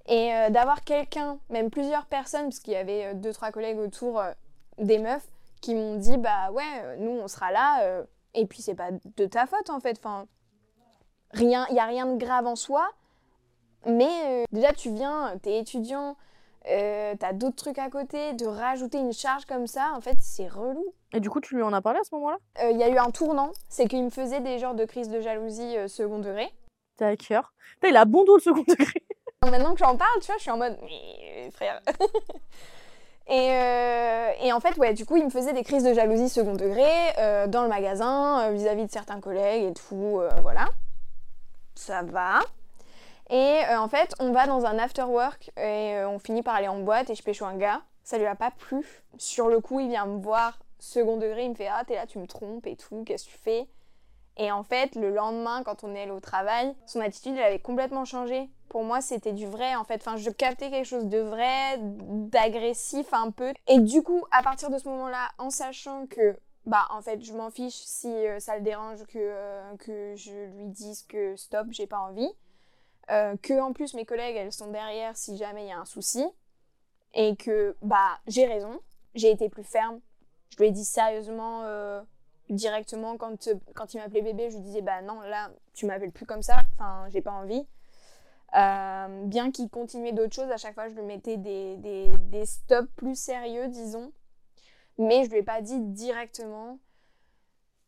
Et 0.07 0.29
d'avoir 0.51 0.83
quelqu'un, 0.83 1.39
même 1.49 1.71
plusieurs 1.71 2.05
personnes, 2.05 2.43
parce 2.43 2.59
qu'il 2.59 2.73
y 2.73 2.77
avait 2.77 3.15
deux 3.15 3.33
trois 3.33 3.51
collègues 3.51 3.79
autour 3.79 4.21
des 4.77 4.99
meufs 4.99 5.27
qui 5.61 5.73
m'ont 5.73 5.95
dit 5.95 6.17
bah 6.17 6.51
ouais 6.51 6.97
nous 6.99 7.09
on 7.09 7.27
sera 7.27 7.51
là 7.51 8.03
et 8.35 8.45
puis 8.45 8.61
c'est 8.61 8.75
pas 8.75 8.91
de 8.91 9.25
ta 9.25 9.47
faute 9.47 9.71
en 9.71 9.79
fait. 9.79 9.97
Enfin 9.97 10.27
rien, 11.31 11.65
il 11.71 11.75
y 11.75 11.79
a 11.79 11.85
rien 11.85 12.05
de 12.05 12.23
grave 12.23 12.45
en 12.45 12.55
soi, 12.55 12.87
mais 13.87 14.45
déjà 14.51 14.73
tu 14.73 14.91
viens, 14.93 15.39
t'es 15.41 15.57
étudiant. 15.57 16.15
Euh, 16.67 17.13
t'as 17.19 17.33
d'autres 17.33 17.55
trucs 17.55 17.77
à 17.77 17.89
côté, 17.89 18.33
de 18.33 18.45
rajouter 18.45 18.97
une 18.97 19.13
charge 19.13 19.45
comme 19.45 19.67
ça, 19.67 19.91
en 19.95 20.01
fait, 20.01 20.17
c'est 20.19 20.47
relou. 20.47 20.93
Et 21.13 21.19
du 21.19 21.29
coup, 21.29 21.39
tu 21.39 21.55
lui 21.55 21.61
en 21.63 21.73
as 21.73 21.81
parlé 21.81 21.99
à 21.99 22.03
ce 22.03 22.13
moment-là? 22.15 22.37
Euh, 22.63 22.71
Il 22.71 22.77
y 22.77 22.83
a 22.83 22.89
eu 22.89 22.97
un 22.97 23.11
tournant, 23.11 23.51
c'est 23.69 23.87
qu'il 23.87 24.03
me 24.03 24.09
faisait 24.09 24.39
des 24.39 24.57
genres 24.57 24.73
de 24.73 24.85
crises 24.85 25.09
de 25.09 25.21
jalousie 25.21 25.77
euh, 25.77 25.87
second 25.87 26.19
degré. 26.19 26.51
Cœur. 26.97 27.53
Putain, 27.75 27.89
il 27.89 27.97
a 27.97 28.05
bon 28.05 28.23
dos 28.23 28.37
le 28.37 28.41
second 28.41 28.63
degré. 28.67 29.03
Maintenant 29.43 29.73
que 29.73 29.79
j'en 29.79 29.95
parle, 29.95 30.19
tu 30.21 30.27
vois, 30.27 30.37
je 30.37 30.41
suis 30.41 30.51
en 30.51 30.57
mode, 30.57 30.77
mais 30.81 31.51
frère. 31.51 31.81
et, 33.27 34.47
et 34.47 34.53
en 34.53 34.59
fait, 34.59 34.75
ouais, 34.77 34.93
du 34.93 35.05
coup, 35.05 35.17
il 35.17 35.25
me 35.25 35.29
faisait 35.29 35.53
des 35.53 35.63
crises 35.63 35.83
de 35.83 35.93
jalousie 35.93 36.29
second 36.29 36.53
degré 36.53 36.87
dans 37.49 37.61
le 37.61 37.67
magasin, 37.67 38.49
vis-à-vis 38.51 38.87
de 38.87 38.91
certains 38.91 39.19
collègues 39.19 39.65
et 39.65 39.73
tout, 39.73 40.21
voilà. 40.41 40.69
Ça 41.75 42.01
va. 42.01 42.39
Et 43.29 43.59
euh, 43.69 43.79
en 43.79 43.87
fait, 43.87 44.13
on 44.19 44.31
va 44.31 44.45
dans 44.47 44.65
un 44.65 44.77
after 44.77 45.03
work 45.03 45.51
et 45.57 45.95
euh, 45.95 46.09
on 46.09 46.19
finit 46.19 46.43
par 46.43 46.55
aller 46.55 46.67
en 46.67 46.79
boîte 46.79 47.09
et 47.09 47.15
je 47.15 47.23
pécho 47.23 47.45
un 47.45 47.57
gars. 47.57 47.81
Ça 48.03 48.17
lui 48.17 48.27
a 48.27 48.35
pas 48.35 48.51
plu. 48.51 48.85
Sur 49.17 49.47
le 49.47 49.59
coup, 49.59 49.79
il 49.79 49.89
vient 49.89 50.05
me 50.05 50.21
voir 50.21 50.59
second 50.79 51.17
degré, 51.17 51.45
il 51.45 51.49
me 51.49 51.55
fait 51.55 51.67
Ah, 51.67 51.83
t'es 51.85 51.95
là, 51.95 52.05
tu 52.05 52.19
me 52.19 52.27
trompes 52.27 52.67
et 52.67 52.75
tout, 52.75 53.03
qu'est-ce 53.03 53.25
que 53.25 53.31
tu 53.31 53.37
fais? 53.37 53.67
Et 54.37 54.51
en 54.51 54.63
fait, 54.63 54.95
le 54.95 55.09
lendemain, 55.09 55.63
quand 55.63 55.83
on 55.83 55.95
est 55.95 56.03
allé 56.03 56.11
au 56.11 56.19
travail, 56.19 56.75
son 56.85 56.99
attitude, 56.99 57.35
elle 57.37 57.43
avait 57.43 57.59
complètement 57.59 58.05
changé. 58.05 58.49
Pour 58.69 58.83
moi, 58.83 58.99
c'était 58.99 59.31
du 59.31 59.47
vrai 59.47 59.75
en 59.75 59.85
fait. 59.85 59.95
Enfin, 59.95 60.17
je 60.17 60.29
captais 60.29 60.69
quelque 60.69 60.85
chose 60.85 61.07
de 61.07 61.19
vrai, 61.19 61.77
d'agressif 61.79 63.13
un 63.13 63.31
peu. 63.31 63.53
Et 63.67 63.79
du 63.79 64.03
coup, 64.03 64.23
à 64.31 64.43
partir 64.43 64.69
de 64.69 64.77
ce 64.77 64.87
moment-là, 64.89 65.29
en 65.37 65.49
sachant 65.49 66.05
que 66.07 66.37
bah 66.65 66.87
en 66.89 67.01
fait 67.01 67.23
je 67.23 67.31
m'en 67.33 67.51
fiche 67.51 67.75
si 67.75 68.07
euh, 68.07 68.39
ça 68.39 68.55
le 68.57 68.63
dérange 68.63 69.03
que, 69.05 69.75
que 69.77 70.15
je 70.15 70.31
lui 70.57 70.65
dise 70.65 71.03
que 71.03 71.35
stop 71.35 71.67
j'ai 71.69 71.85
pas 71.85 71.99
envie 71.99 72.31
euh, 73.11 73.35
que 73.41 73.59
en 73.61 73.73
plus 73.73 73.93
mes 73.93 74.05
collègues 74.05 74.35
elles 74.35 74.51
sont 74.51 74.71
derrière 74.71 75.15
si 75.15 75.37
jamais 75.37 75.65
il 75.65 75.69
y 75.69 75.71
a 75.71 75.79
un 75.79 75.85
souci. 75.85 76.25
Et 77.13 77.35
que 77.35 77.75
bah 77.81 78.19
j'ai 78.27 78.45
raison. 78.45 78.79
J'ai 79.13 79.31
été 79.31 79.47
plus 79.49 79.63
ferme. 79.63 80.01
Je 80.49 80.57
lui 80.57 80.67
ai 80.67 80.71
dit 80.71 80.83
sérieusement 80.83 81.61
euh, 81.63 82.01
directement 82.49 83.17
quand, 83.17 83.49
quand 83.73 83.93
il 83.93 83.99
m'appelait 83.99 84.21
bébé 84.21 84.49
je 84.49 84.55
lui 84.55 84.63
disais 84.63 84.81
bah 84.81 85.01
non 85.01 85.21
là 85.21 85.49
tu 85.73 85.85
m'appelles 85.85 86.11
plus 86.11 86.25
comme 86.25 86.43
ça. 86.43 86.57
Enfin 86.73 87.07
j'ai 87.09 87.21
pas 87.21 87.31
envie. 87.31 87.65
Euh, 88.55 89.25
bien 89.25 89.51
qu'il 89.51 89.69
continuait 89.69 90.13
d'autres 90.13 90.35
choses 90.35 90.51
à 90.51 90.57
chaque 90.57 90.75
fois 90.75 90.87
je 90.87 90.93
lui 90.93 91.03
mettais 91.03 91.37
des, 91.37 91.75
des, 91.77 92.09
des 92.17 92.45
stops 92.45 92.91
plus 92.95 93.19
sérieux 93.19 93.67
disons. 93.67 94.11
Mais 94.97 95.25
je 95.25 95.29
lui 95.29 95.37
ai 95.39 95.43
pas 95.43 95.61
dit 95.61 95.79
directement 95.79 96.79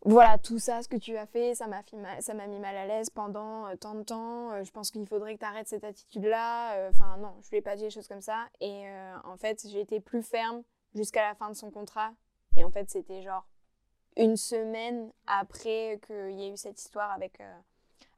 voilà 0.05 0.37
tout 0.37 0.59
ça 0.59 0.83
ce 0.83 0.87
que 0.87 0.95
tu 0.95 1.17
as 1.17 1.25
fait 1.25 1.55
ça 1.55 1.67
m'a 1.67 2.47
mis 2.47 2.59
mal 2.59 2.75
à 2.75 2.85
l'aise 2.85 3.09
pendant 3.09 3.67
euh, 3.67 3.75
tant 3.75 3.95
de 3.95 4.03
temps. 4.03 4.51
Euh, 4.51 4.63
je 4.63 4.71
pense 4.71 4.91
qu'il 4.91 5.05
faudrait 5.07 5.35
que 5.35 5.39
tu 5.39 5.45
arrêtes 5.45 5.67
cette 5.67 5.83
attitude 5.83 6.25
là 6.25 6.89
enfin 6.89 7.17
non 7.17 7.35
je 7.41 7.49
lui 7.49 7.57
ai 7.57 7.61
pas 7.61 7.75
dit 7.75 7.83
des 7.83 7.89
choses 7.89 8.07
comme 8.07 8.21
ça. 8.21 8.47
Et 8.61 8.87
euh, 8.87 9.15
en 9.23 9.37
fait 9.37 9.65
j'ai 9.67 9.81
été 9.81 9.99
plus 9.99 10.23
ferme 10.23 10.63
jusqu'à 10.93 11.27
la 11.27 11.35
fin 11.35 11.49
de 11.49 11.55
son 11.55 11.71
contrat. 11.71 12.11
Et 12.55 12.63
en 12.63 12.71
fait 12.71 12.89
c'était 12.89 13.21
genre 13.21 13.45
une 14.17 14.37
semaine 14.37 15.11
après 15.27 15.99
qu'il 16.05 16.39
y 16.39 16.45
ait 16.45 16.53
eu 16.53 16.57
cette 16.57 16.79
histoire 16.79 17.11
avec 17.11 17.39
euh, 17.39 17.57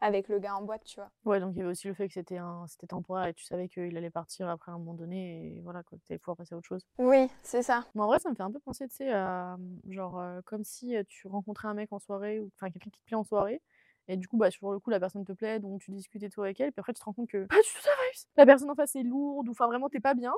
avec 0.01 0.27
le 0.29 0.39
gars 0.39 0.55
en 0.55 0.61
boîte 0.61 0.83
tu 0.83 0.95
vois 0.99 1.09
Ouais, 1.25 1.39
donc 1.39 1.53
il 1.55 1.59
y 1.59 1.61
avait 1.61 1.71
aussi 1.71 1.87
le 1.87 1.93
fait 1.93 2.07
que 2.07 2.13
c'était 2.13 2.37
un... 2.37 2.65
c'était 2.67 2.87
temporaire 2.87 3.27
et 3.27 3.33
tu 3.33 3.43
savais 3.43 3.67
qu'il 3.67 3.95
allait 3.97 4.09
partir 4.09 4.47
après 4.49 4.71
un 4.71 4.77
moment 4.77 4.93
donné 4.93 5.57
et 5.57 5.61
voilà, 5.61 5.83
quoi, 5.83 5.97
que 5.97 6.03
t'allais 6.07 6.19
pouvoir 6.19 6.37
passer 6.37 6.55
à 6.55 6.57
autre 6.57 6.67
chose. 6.67 6.85
oui 6.97 7.27
c'est 7.43 7.61
ça 7.63 7.85
Mais 7.95 8.01
en 8.01 8.07
vrai, 8.07 8.19
ça 8.19 8.29
me 8.29 8.35
fait 8.35 8.43
un 8.43 8.51
peu 8.51 8.59
penser, 8.59 8.87
tu 8.87 8.95
sais, 8.95 9.11
à 9.11 9.57
genre 9.89 10.19
euh, 10.19 10.41
comme 10.45 10.63
si 10.63 10.95
euh, 10.95 11.03
tu 11.07 11.27
rencontrais 11.27 11.67
un 11.67 11.73
mec 11.73 11.91
en 11.91 11.99
soirée 11.99 12.39
ou 12.39 12.49
enfin 12.55 12.69
quelqu'un 12.71 12.89
qui 12.89 12.99
te 12.99 13.05
plaît 13.05 13.17
en 13.17 13.23
soirée. 13.23 13.61
Et 14.07 14.17
du 14.17 14.27
coup, 14.27 14.37
bah, 14.37 14.49
sur 14.49 14.71
le 14.71 14.79
coup, 14.79 14.89
la 14.89 14.99
personne 14.99 15.23
te 15.23 15.33
plaît, 15.33 15.59
donc 15.59 15.81
tu 15.81 15.91
discutes 15.91 16.23
et 16.23 16.29
tout 16.31 16.41
avec 16.41 16.59
elle. 16.59 16.71
Puis 16.71 16.79
après, 16.79 16.93
tu 16.93 16.99
te 16.99 17.05
rends 17.05 17.13
compte 17.13 17.29
que 17.29 17.45
pas 17.45 17.55
du 17.57 17.61
tout 17.61 17.81
ça. 17.81 17.91
La 18.37 18.45
personne 18.47 18.69
en 18.71 18.73
face 18.75 18.95
est 18.95 19.03
lourde 19.03 19.47
ou 19.47 19.51
enfin 19.51 19.67
vraiment, 19.67 19.87
t'es 19.87 19.99
pas 19.99 20.15
bien. 20.15 20.33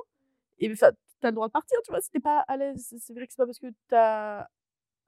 Et 0.58 0.70
enfin, 0.70 0.90
t'as 1.20 1.28
le 1.28 1.34
droit 1.34 1.46
de 1.46 1.52
partir, 1.52 1.78
tu 1.82 1.90
vois, 1.90 2.02
si 2.02 2.10
t'es 2.10 2.20
pas 2.20 2.40
à 2.48 2.58
l'aise. 2.58 2.94
C'est 3.00 3.14
vrai 3.14 3.26
que 3.26 3.32
c'est 3.32 3.38
pas 3.38 3.46
parce 3.46 3.58
que 3.58 3.72
t'as 3.88 4.46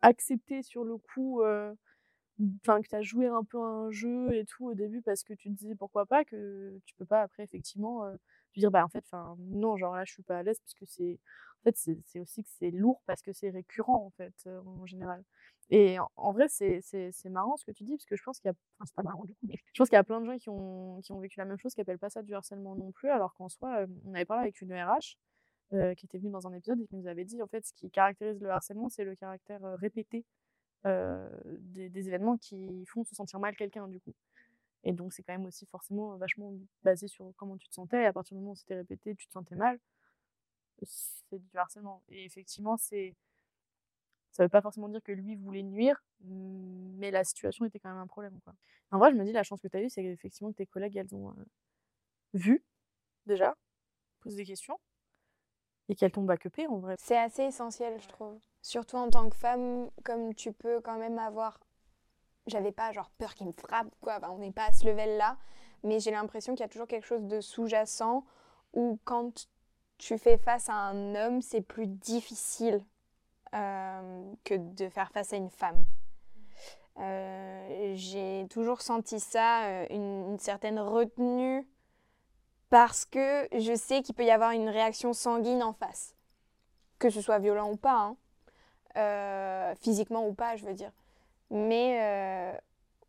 accepté 0.01 0.63
sur 0.63 0.83
le 0.85 0.97
coup, 0.97 1.43
euh, 1.43 1.75
enfin, 2.61 2.81
que 2.83 2.89
t'as 2.89 3.03
joué 3.03 3.27
un 3.27 3.45
peu 3.45 3.61
un 3.61 3.91
jeu 3.91 4.33
et 4.35 4.45
tout 4.45 4.67
au 4.67 4.75
début 4.75 5.03
parce 5.03 5.23
que 5.23 5.35
tu 5.35 5.51
te 5.51 5.55
dis 5.55 5.75
pourquoi 5.75 6.07
pas, 6.07 6.25
que 6.25 6.79
tu 6.85 6.95
peux 6.97 7.05
pas 7.05 7.23
après, 7.23 7.45
effectivement, 7.45 8.05
euh, 8.05 8.17
te 8.53 8.61
dire, 8.61 8.71
bah 8.71 8.85
en 8.85 8.89
fait, 8.89 9.05
enfin, 9.07 9.37
non, 9.39 9.77
genre 9.77 9.95
là, 9.95 10.05
je 10.05 10.13
suis 10.13 10.23
pas 10.23 10.39
à 10.39 10.43
l'aise 10.43 10.59
parce 10.61 10.75
que 10.75 10.85
c'est. 10.87 11.19
En 11.63 11.71
fait, 11.71 11.77
c'est 12.05 12.21
aussi 12.21 12.43
que 12.43 12.51
c'est 12.59 12.71
lourd 12.71 13.01
parce 13.07 13.23
que 13.23 13.33
c'est 13.33 13.49
récurrent, 13.51 14.05
en 14.05 14.11
fait, 14.11 14.35
euh, 14.47 14.61
en 14.67 14.85
général. 14.87 15.25
Et 15.71 15.97
en, 16.17 16.33
vrai, 16.33 16.47
c'est 16.49 16.83
marrant 17.31 17.57
ce 17.57 17.65
que 17.65 17.71
tu 17.71 17.85
dis, 17.85 17.93
parce 17.97 18.05
que 18.05 18.17
je 18.17 18.23
pense 18.23 18.39
qu'il 18.39 18.51
y 18.51 18.53
a. 18.53 18.55
Enfin, 18.81 18.93
pas 18.97 19.03
marrant 19.03 19.25
du 19.25 19.35
coup, 19.35 19.47
je 19.73 19.79
pense 19.79 19.89
qu'il 19.89 19.97
y 19.97 19.99
a 19.99 20.05
plein 20.05 20.21
de 20.21 20.27
gens 20.27 20.37
qui 20.37 20.51
ont, 20.51 21.01
qui 21.03 21.13
ont 21.13 21.21
vécu 21.21 21.39
la 21.39 21.47
même 21.47 21.59
chose, 21.59 21.75
qui 21.75 21.81
appellent 21.81 21.99
pas 21.99 22.11
ça 22.11 22.23
du 22.23 22.35
harcèlement 22.35 22.75
non 22.75 22.93
plus, 22.93 23.09
alors 23.11 23.35
qu'en 23.35 23.49
soi, 23.49 23.81
euh, 23.81 23.87
on 24.05 24.15
avait 24.15 24.27
parlé 24.27 24.43
avec 24.43 24.61
une 24.61 24.73
RH 24.75 25.17
qui 25.97 26.07
était 26.07 26.19
venue 26.19 26.31
dans 26.31 26.47
un 26.47 26.53
épisode 26.53 26.81
et 26.81 26.87
qui 26.87 26.95
nous 26.95 27.09
avait 27.09 27.25
dit, 27.25 27.43
en 27.43 27.49
fait, 27.49 27.67
ce 27.67 27.73
qui 27.73 27.91
caractérise 27.91 28.41
le 28.41 28.49
harcèlement, 28.49 28.89
c'est 28.89 29.03
le 29.03 29.17
caractère 29.17 29.61
répété 29.81 30.25
des, 30.85 31.89
des 31.89 32.09
événements 32.09 32.37
qui 32.37 32.85
font 32.87 33.05
se 33.05 33.15
sentir 33.15 33.39
mal 33.41 33.57
quelqu'un, 33.57 33.89
du 33.89 34.01
coup. 34.01 34.15
Et 34.85 34.93
donc, 34.93 35.13
c'est 35.13 35.23
quand 35.23 35.33
même 35.33 35.47
aussi 35.47 35.67
forcément 35.67 36.17
vachement 36.17 36.53
basé 36.83 37.09
sur 37.09 37.33
comment 37.37 37.57
tu 37.57 37.69
te 37.69 37.75
sentais, 37.75 38.03
et 38.03 38.07
à 38.07 38.13
partir 38.13 38.37
du 38.37 38.41
moment 38.41 38.53
où 38.53 38.57
c'était 38.57 38.77
répété, 38.77 39.15
tu 39.15 39.27
te 39.27 39.33
sentais 39.33 39.57
mal, 39.57 39.79
c'est 40.83 41.39
du 41.39 41.57
harcèlement. 41.57 42.03
Et 42.09 42.25
effectivement, 42.25 42.77
c'est 42.77 43.15
ça 44.35 44.43
veut 44.43 44.49
pas 44.49 44.61
forcément 44.61 44.89
dire 44.89 45.01
que 45.01 45.13
lui 45.13 45.37
voulait 45.37 45.63
nuire, 45.63 46.03
mais 46.25 47.13
la 47.13 47.23
situation 47.23 47.65
était 47.65 47.79
quand 47.79 47.89
même 47.89 47.99
un 47.99 48.09
problème. 48.09 48.37
Quoi. 48.43 48.53
En 48.91 48.99
vrai, 48.99 49.13
je 49.13 49.17
me 49.17 49.25
dis, 49.25 49.31
la 49.31 49.45
chance 49.45 49.61
que 49.61 49.69
tu 49.69 49.77
as 49.77 49.83
eue, 49.83 49.89
c'est 49.89 50.05
effectivement 50.05 50.51
que 50.51 50.57
tes 50.57 50.67
collègues, 50.67 50.97
elles 50.97 51.15
ont 51.15 51.31
euh, 51.31 51.45
vu, 52.33 52.65
déjà, 53.27 53.57
posé 54.21 54.37
des 54.37 54.45
questions, 54.45 54.77
et 55.89 55.95
qu'elles 55.95 56.11
t'ont 56.11 56.25
backupé, 56.25 56.67
en 56.67 56.79
vrai. 56.79 56.97
C'est 56.99 57.17
assez 57.17 57.45
essentiel, 57.45 58.01
je 58.03 58.09
trouve. 58.09 58.41
Surtout 58.65 58.97
en 58.97 59.11
tant 59.11 59.29
que 59.29 59.37
femme, 59.37 59.91
comme 60.05 60.35
tu 60.35 60.51
peux 60.51 60.81
quand 60.81 60.97
même 60.97 61.19
avoir. 61.19 61.61
J'avais 62.47 62.73
pas 62.73 62.93
genre 62.93 63.11
peur 63.19 63.35
qu'il 63.35 63.47
me 63.47 63.53
frappe, 63.53 63.95
quoi. 64.01 64.19
On 64.31 64.39
n'est 64.39 64.53
pas 64.53 64.65
à 64.65 64.73
ce 64.73 64.87
level-là. 64.87 65.37
Mais 65.83 66.01
j'ai 66.01 66.11
l'impression 66.11 66.55
qu'il 66.55 66.63
y 66.63 66.65
a 66.65 66.69
toujours 66.69 66.87
quelque 66.87 67.05
chose 67.07 67.27
de 67.27 67.43
sous-jacent 67.43 68.25
où 68.73 68.99
quand 69.05 69.49
tu 69.99 70.17
fais 70.17 70.39
face 70.39 70.71
à 70.71 70.77
un 70.77 71.15
homme, 71.15 71.43
c'est 71.43 71.61
plus 71.61 71.87
difficile 71.87 72.83
euh, 73.55 74.33
que 74.45 74.55
de 74.55 74.89
faire 74.89 75.11
face 75.13 75.35
à 75.35 75.37
une 75.37 75.51
femme. 75.51 75.85
Euh, 77.01 77.93
j'ai 77.97 78.47
toujours 78.49 78.81
senti 78.81 79.21
ça, 79.21 79.65
euh, 79.65 79.87
une, 79.91 80.31
une 80.31 80.39
certaine 80.39 80.81
retenue, 80.81 81.69
parce 82.71 83.05
que 83.05 83.47
je 83.53 83.77
sais 83.77 84.01
qu'il 84.01 84.15
peut 84.15 84.25
y 84.25 84.31
avoir 84.31 84.53
une 84.53 84.71
réaction 84.71 85.13
sanguine 85.13 85.63
en 85.63 85.75
face. 85.75 86.15
Que 86.99 87.11
ce 87.11 87.21
soit 87.21 87.41
violent 87.41 87.71
ou 87.71 87.77
pas, 87.77 87.99
hein. 87.99 88.17
Euh, 88.97 89.75
physiquement 89.81 90.27
ou 90.29 90.35
pas, 90.35 90.55
je 90.57 90.65
veux 90.65 90.73
dire. 90.73 90.93
Mais 91.51 91.99
euh, 92.01 92.53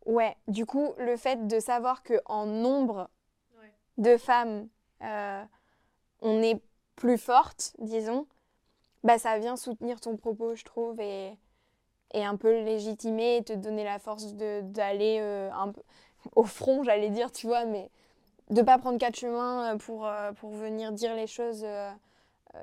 ouais, 0.06 0.36
du 0.48 0.66
coup, 0.66 0.94
le 0.98 1.16
fait 1.16 1.46
de 1.46 1.60
savoir 1.60 2.02
qu'en 2.02 2.46
nombre 2.46 3.08
de 3.96 4.16
femmes, 4.16 4.68
euh, 5.02 5.44
on 6.22 6.42
est 6.42 6.60
plus 6.96 7.18
forte, 7.18 7.74
disons, 7.78 8.26
bah 9.04 9.18
ça 9.18 9.38
vient 9.38 9.56
soutenir 9.56 10.00
ton 10.00 10.16
propos, 10.16 10.56
je 10.56 10.64
trouve, 10.64 11.00
et, 11.00 11.38
et 12.12 12.24
un 12.24 12.36
peu 12.36 12.50
le 12.50 12.64
légitimer 12.64 13.36
et 13.36 13.44
te 13.44 13.52
donner 13.52 13.84
la 13.84 14.00
force 14.00 14.34
d'aller 14.34 15.20
un 15.20 15.70
peu 15.70 15.82
au 16.34 16.44
front, 16.44 16.82
j'allais 16.82 17.10
dire, 17.10 17.30
tu 17.30 17.46
vois, 17.46 17.64
mais 17.64 17.90
de 18.50 18.60
pas 18.62 18.78
prendre 18.78 18.98
quatre 18.98 19.16
chemins 19.16 19.76
pour, 19.78 20.08
pour 20.40 20.50
venir 20.50 20.90
dire 20.90 21.14
les 21.14 21.28
choses 21.28 21.64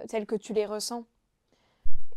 telles 0.10 0.26
que 0.26 0.36
tu 0.36 0.52
les 0.52 0.66
ressens. 0.66 1.06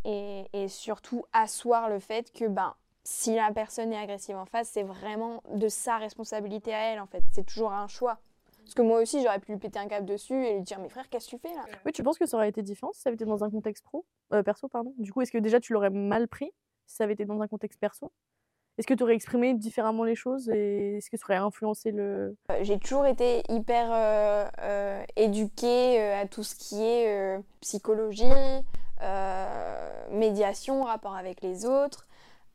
Et, 0.09 0.45
et 0.53 0.69
surtout 0.69 1.25
asseoir 1.33 1.89
le 1.89 1.99
fait 1.99 2.33
que 2.33 2.47
ben, 2.47 2.75
si 3.03 3.35
la 3.35 3.51
personne 3.53 3.93
est 3.93 3.99
agressive 3.99 4.37
en 4.37 4.47
face, 4.47 4.71
c'est 4.73 4.85
vraiment 4.85 5.43
de 5.53 5.69
sa 5.69 5.99
responsabilité 5.99 6.73
à 6.73 6.93
elle, 6.93 7.01
en 7.01 7.07
fait. 7.07 7.23
C'est 7.33 7.45
toujours 7.45 7.73
un 7.73 7.89
choix. 7.89 8.19
Parce 8.63 8.75
que 8.75 8.83
moi 8.83 9.01
aussi, 9.01 9.23
j'aurais 9.23 9.39
pu 9.39 9.53
lui 9.53 9.59
péter 9.59 9.79
un 9.79 9.87
câble 9.87 10.07
dessus 10.07 10.47
et 10.47 10.55
lui 10.55 10.63
dire 10.63 10.79
Mais 10.81 10.89
frère, 10.89 11.09
qu'est-ce 11.09 11.27
que 11.27 11.37
tu 11.37 11.39
fais 11.39 11.55
là? 11.55 11.65
Oui, 11.85 11.93
tu 11.93 12.03
penses 12.03 12.19
que 12.19 12.27
ça 12.27 12.37
aurait 12.37 12.49
été 12.49 12.63
différent 12.63 12.93
si 12.93 13.01
ça 13.01 13.09
avait 13.09 13.15
été 13.15 13.25
dans 13.25 13.45
un 13.45 13.51
contexte 13.51 13.85
pro 13.85 14.05
euh, 14.33 14.43
Perso, 14.43 14.69
pardon? 14.69 14.93
Du 14.99 15.13
coup, 15.13 15.23
est-ce 15.23 15.31
que 15.33 15.39
déjà 15.39 15.61
tu 15.61 15.73
l'aurais 15.73 15.91
mal 15.91 16.27
pris 16.29 16.53
si 16.87 16.97
ça 16.97 17.05
avait 17.05 17.13
été 17.13 17.25
dans 17.25 17.41
un 17.41 17.49
contexte 17.49 17.81
perso? 17.81 18.13
Est-ce 18.79 18.87
que 18.87 18.95
tu 18.95 19.05
aurais 19.05 19.15
exprimé 19.15 19.55
différemment 19.55 20.05
les 20.05 20.15
choses 20.17 20.51
et 20.51 20.99
est-ce 20.99 21.09
que 21.09 21.17
ça 21.17 21.25
aurait 21.27 21.37
influencé 21.37 21.93
le. 21.93 22.37
Euh, 22.51 22.59
J'ai 22.63 22.79
toujours 22.79 23.07
été 23.07 23.43
hyper 23.49 23.89
euh, 23.91 24.47
euh, 24.61 25.03
éduquée 25.17 26.13
à 26.13 26.27
tout 26.27 26.43
ce 26.43 26.55
qui 26.55 26.83
est 26.83 27.09
euh, 27.09 27.41
psychologie, 27.63 28.25
euh, 28.31 28.61
médiation, 30.11 30.85
rapport 30.85 31.17
avec 31.17 31.41
les 31.43 31.67
autres. 31.67 32.07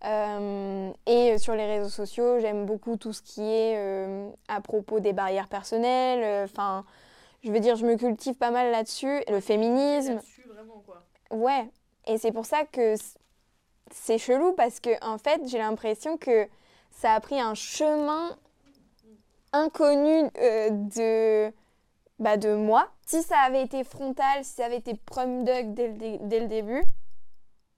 Euh, 0.04 0.92
et 1.06 1.38
sur 1.38 1.54
les 1.54 1.66
réseaux 1.66 1.90
sociaux, 1.90 2.40
j'aime 2.40 2.66
beaucoup 2.66 2.98
tout 2.98 3.14
ce 3.14 3.22
qui 3.22 3.44
est 3.44 3.76
euh, 3.78 4.30
à 4.48 4.60
propos 4.62 5.00
des 5.00 5.14
barrières 5.14 5.48
personnelles. 5.48 6.46
Enfin, 6.46 6.86
je 7.44 7.52
veux 7.52 7.60
dire, 7.60 7.76
je 7.76 7.86
me 7.86 7.96
cultive 7.96 8.36
pas 8.36 8.52
mal 8.52 8.72
là-dessus. 8.72 9.24
Le 9.30 9.40
féminisme, 9.40 10.20
vraiment, 10.48 10.84
quoi. 10.86 11.04
Ouais, 11.30 11.70
et 12.08 12.18
c'est 12.18 12.32
pour 12.32 12.46
ça 12.46 12.66
que 12.66 12.96
c'est 13.92 14.18
chelou 14.18 14.54
parce 14.54 14.80
que 14.80 14.90
en 15.06 15.18
fait, 15.18 15.42
j'ai 15.46 15.60
l'impression 15.60 16.18
que 16.18 16.48
ça 16.90 17.14
a 17.14 17.20
pris 17.20 17.40
un 17.40 17.54
chemin 17.54 18.38
inconnu 19.54 20.30
euh, 20.40 20.70
de 20.72 21.54
bah, 22.20 22.38
de 22.38 22.56
moi. 22.56 22.90
Si 23.12 23.24
ça 23.24 23.40
avait 23.40 23.62
été 23.62 23.84
frontal, 23.84 24.46
si 24.46 24.54
ça 24.54 24.68
avait 24.68 24.78
été 24.78 24.96
prom 24.96 25.44
dès 25.44 25.66
dès 25.66 26.40
le 26.40 26.48
début, 26.48 26.82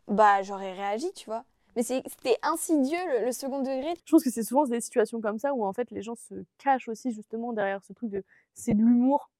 bah 0.07 0.43
j'aurais 0.43 0.73
réagi, 0.73 1.11
tu 1.13 1.25
vois. 1.25 1.43
Mais 1.75 1.81
c'était 1.81 2.37
insidieux 2.43 2.99
le, 3.25 3.31
second 3.31 3.61
degré. 3.61 3.95
Je 4.05 4.11
pense 4.11 4.23
que 4.23 4.29
c'est 4.29 4.43
souvent 4.43 4.65
des 4.65 4.79
situations 4.79 5.21
comme 5.21 5.39
ça 5.39 5.55
où 5.55 5.65
en 5.65 5.73
fait 5.73 5.89
les 5.89 6.03
gens 6.03 6.13
se 6.13 6.35
cachent 6.59 6.87
aussi 6.87 7.11
justement 7.11 7.51
derrière 7.51 7.83
ce 7.83 7.93
truc 7.93 8.11
de 8.11 8.23
c'est 8.53 8.75
de 8.75 8.83
l'humour, 8.83 9.31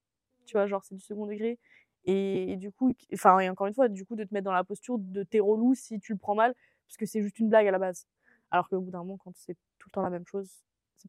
tu 0.48 0.54
vois, 0.54 0.66
genre 0.66 0.84
c'est 0.84 0.96
du 0.96 1.02
second 1.02 1.28
degré. 1.28 1.60
Et, 2.06 2.54
et 2.54 2.56
du 2.56 2.72
coup, 2.72 2.92
enfin, 3.14 3.38
et 3.38 3.48
encore 3.48 3.68
une 3.68 3.76
fois, 3.76 3.88
du 3.88 4.04
coup, 4.04 4.16
de 4.16 4.24
te 4.24 4.34
mettre 4.34 4.46
dans 4.46 4.52
la 4.52 4.64
posture 4.64 4.98
de 4.98 5.22
t'es 5.22 5.42
relou 5.42 5.76
si 5.76 6.00
tu 6.00 6.14
le 6.14 6.18
prends 6.18 6.34
mal, 6.34 6.56
parce 6.88 6.98
que 6.98 7.06
c'est 7.06 7.22
juste 7.22 7.38
une 7.38 7.50
blague 7.50 7.68
à 7.68 7.72
la 7.72 7.78
base. 7.78 8.08
Alors 8.50 8.68
qu'au 8.68 8.82
bout 8.82 8.90
d'un 8.90 9.04
moment, 9.04 9.18
quand 9.24 9.34
c'est 9.36 9.54
tout 9.78 9.90
le 9.90 9.92
temps 9.92 10.02
la 10.02 10.10
même 10.10 10.26
chose, 10.26 10.66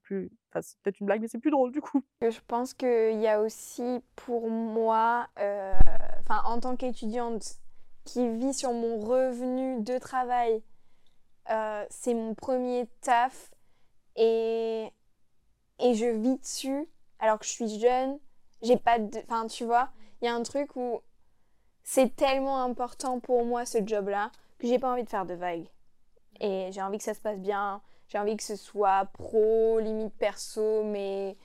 c'est 0.08 0.78
peut-être 0.82 1.00
une 1.00 1.06
blague, 1.06 1.20
mais 1.20 1.28
c'est 1.28 1.38
plus 1.38 1.50
drôle 1.50 1.72
du 1.72 1.80
coup. 1.80 2.02
que 2.20 2.30
je 2.30 2.40
pense 2.46 2.74
qu'il 2.74 3.20
y 3.20 3.28
a 3.28 3.40
aussi 3.40 4.00
pour 4.16 4.50
moi, 4.50 5.28
euh, 5.38 5.72
enfin 6.20 6.42
en 6.44 6.60
tant 6.60 6.76
qu'étudiante 6.76 7.56
qui 8.04 8.28
vit 8.36 8.54
sur 8.54 8.72
mon 8.72 8.98
revenu 8.98 9.82
de 9.82 9.98
travail, 9.98 10.62
euh, 11.50 11.84
c'est 11.90 12.14
mon 12.14 12.34
premier 12.34 12.86
taf 13.00 13.50
et, 14.16 14.90
et 15.80 15.94
je 15.94 16.06
vis 16.06 16.38
dessus 16.38 16.88
alors 17.18 17.38
que 17.38 17.46
je 17.46 17.50
suis 17.50 17.80
jeune, 17.80 18.18
j'ai 18.62 18.76
pas. 18.76 18.98
Enfin 19.24 19.46
tu 19.46 19.64
vois, 19.64 19.90
il 20.20 20.26
y 20.26 20.28
a 20.28 20.34
un 20.34 20.42
truc 20.42 20.76
où 20.76 21.00
c'est 21.82 22.14
tellement 22.16 22.62
important 22.62 23.20
pour 23.20 23.44
moi 23.44 23.66
ce 23.66 23.78
job-là 23.84 24.30
que 24.58 24.66
j'ai 24.66 24.78
pas 24.78 24.92
envie 24.92 25.04
de 25.04 25.10
faire 25.10 25.26
de 25.26 25.34
vagues. 25.34 25.68
Et 26.40 26.70
j'ai 26.72 26.82
envie 26.82 26.98
que 26.98 27.04
ça 27.04 27.14
se 27.14 27.20
passe 27.20 27.38
bien, 27.38 27.80
j'ai 28.08 28.18
envie 28.18 28.36
que 28.36 28.42
ce 28.42 28.56
soit 28.56 29.06
pro, 29.12 29.78
limite 29.80 30.14
perso, 30.14 30.84
mais 30.84 31.36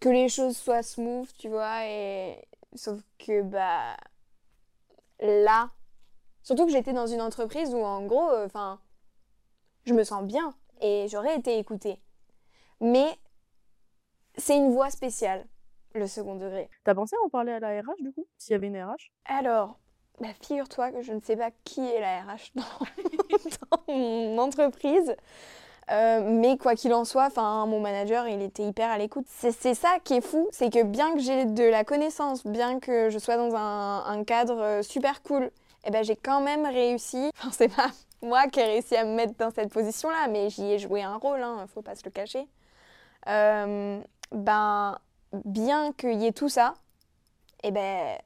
que 0.00 0.08
les 0.08 0.28
choses 0.28 0.56
soient 0.56 0.82
smooth, 0.82 1.28
tu 1.38 1.48
vois, 1.48 1.86
et 1.86 2.48
sauf 2.74 3.00
que 3.18 3.42
bah 3.42 3.96
là, 5.20 5.70
surtout 6.42 6.66
que 6.66 6.72
j'étais 6.72 6.92
dans 6.92 7.06
une 7.06 7.20
entreprise 7.20 7.74
où 7.74 7.78
en 7.78 8.04
gros, 8.06 8.30
enfin, 8.44 8.80
je 9.84 9.94
me 9.94 10.04
sens 10.04 10.24
bien 10.24 10.54
et 10.80 11.06
j'aurais 11.08 11.36
été 11.36 11.58
écoutée. 11.58 12.00
Mais 12.80 13.16
c'est 14.36 14.56
une 14.56 14.72
voie 14.72 14.90
spéciale, 14.90 15.46
le 15.94 16.06
second 16.06 16.34
degré. 16.34 16.68
T'as 16.84 16.94
pensé 16.94 17.14
à 17.16 17.24
en 17.24 17.28
parler 17.28 17.52
à 17.52 17.60
la 17.60 17.80
RH 17.80 18.02
du 18.02 18.12
coup 18.12 18.26
S'il 18.38 18.52
y 18.52 18.54
avait 18.54 18.66
une 18.66 18.82
RH 18.82 19.12
Alors, 19.26 19.78
bah, 20.20 20.28
figure-toi 20.40 20.90
que 20.92 21.02
je 21.02 21.12
ne 21.12 21.20
sais 21.20 21.36
pas 21.36 21.50
qui 21.64 21.80
est 21.80 22.00
la 22.00 22.22
RH 22.22 22.52
dans, 22.54 22.64
dans 23.86 23.94
mon 23.94 24.38
entreprise. 24.38 25.14
Euh, 25.90 26.20
mais 26.24 26.56
quoi 26.56 26.74
qu'il 26.74 26.94
en 26.94 27.04
soit, 27.04 27.30
mon 27.36 27.80
manager, 27.80 28.28
il 28.28 28.40
était 28.42 28.62
hyper 28.62 28.90
à 28.90 28.98
l'écoute. 28.98 29.26
C'est 29.28 29.74
ça 29.74 29.98
qui 30.04 30.14
est 30.14 30.20
fou, 30.20 30.48
c'est 30.52 30.72
que 30.72 30.82
bien 30.82 31.12
que 31.14 31.20
j'ai 31.20 31.44
de 31.44 31.64
la 31.64 31.84
connaissance, 31.84 32.46
bien 32.46 32.78
que 32.78 33.10
je 33.10 33.18
sois 33.18 33.36
dans 33.36 33.54
un, 33.56 34.24
cadre 34.24 34.60
euh, 34.60 34.82
super 34.82 35.22
cool, 35.22 35.50
eh 35.84 35.90
ben, 35.90 36.04
j'ai 36.04 36.16
quand 36.16 36.40
même 36.40 36.66
réussi. 36.66 37.30
Enfin, 37.38 37.50
c'est 37.52 37.74
pas 37.74 37.90
moi 38.22 38.46
qui 38.46 38.60
ai 38.60 38.64
réussi 38.64 38.96
à 38.96 39.04
me 39.04 39.14
mettre 39.14 39.34
dans 39.36 39.50
cette 39.50 39.72
position-là, 39.72 40.28
mais 40.28 40.48
j'y 40.50 40.64
ai 40.64 40.78
joué 40.78 41.02
un 41.02 41.16
rôle, 41.16 41.42
hein, 41.42 41.66
faut 41.74 41.82
pas 41.82 41.96
se 41.96 42.04
le 42.04 42.10
cacher. 42.10 42.46
Euh, 43.28 44.00
ben, 44.30 44.98
bien 45.44 45.92
qu'il 45.92 46.20
y 46.20 46.26
ait 46.26 46.32
tout 46.32 46.48
ça, 46.48 46.74
eh 47.64 47.70
ben, 47.72 48.18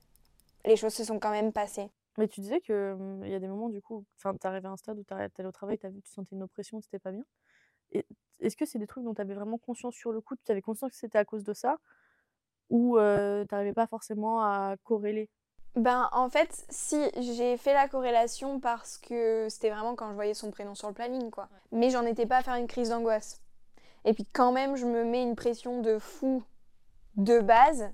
les 0.67 0.77
choses 0.77 0.95
se 0.95 1.05
sont 1.05 1.19
quand 1.19 1.31
même 1.31 1.53
passées. 1.53 1.91
Mais 2.19 2.29
tu 2.29 2.41
disais 2.41 2.61
que 2.61 2.93
hum, 2.93 3.25
y 3.27 3.35
a 3.35 3.39
des 3.39 3.49
moments 3.49 3.69
du 3.69 3.83
coup, 3.83 4.05
enfin, 4.19 4.35
t'arrivais 4.35 4.69
à 4.69 4.71
un 4.71 4.77
stade 4.77 4.99
où 4.99 5.05
t'arrêtais 5.05 5.45
au 5.45 5.53
travail, 5.53 5.79
tu 5.79 5.89
sentais 6.05 6.35
une 6.35 6.43
oppression, 6.43 6.81
c'était 6.81 6.99
pas 6.99 7.13
bien? 7.13 7.25
Est-ce 7.93 8.57
que 8.57 8.67
c'est 8.67 8.79
des 8.79 8.87
trucs 8.87 9.05
dont 9.05 9.15
t'avais 9.15 9.35
vraiment 9.35 9.59
conscience 9.59 9.95
sur 9.95 10.13
le 10.13 10.21
coup, 10.21 10.35
tu 10.45 10.53
avais 10.53 10.63
conscience 10.63 10.91
que 10.91 10.97
c'était 10.97 11.19
à 11.19 11.25
cause 11.25 11.45
de 11.45 11.55
ça, 11.55 11.79
ou 12.71 12.99
euh, 12.99 13.45
t'arrivais 13.45 13.73
pas 13.73 13.87
forcément 13.87 14.43
à 14.43 14.77
corréler? 14.85 15.31
Ben, 15.77 16.09
en 16.13 16.31
fait, 16.31 16.65
si, 16.71 16.97
j'ai 17.21 17.57
fait 17.59 17.75
la 17.75 17.87
corrélation 17.87 18.61
parce 18.61 18.97
que 18.97 19.47
c'était 19.51 19.69
vraiment 19.69 19.95
quand 19.95 20.09
je 20.09 20.15
voyais 20.15 20.33
son 20.33 20.51
prénom 20.51 20.75
sur 20.75 20.89
le 20.89 20.95
planning, 20.95 21.31
quoi. 21.31 21.49
Mais 21.71 21.91
j'en 21.91 22.07
étais 22.07 22.25
pas 22.25 22.39
à 22.39 22.43
faire 22.43 22.55
une 22.55 22.67
crise 22.67 22.89
d'angoisse. 22.89 23.43
Et 24.07 24.15
puis 24.15 24.25
quand 24.33 24.53
même, 24.53 24.77
je 24.77 24.87
me 24.87 25.05
mets 25.05 25.23
une 25.23 25.37
pression 25.37 25.83
de 25.83 25.99
fou 25.99 26.43
de 27.17 27.41
base. 27.41 27.91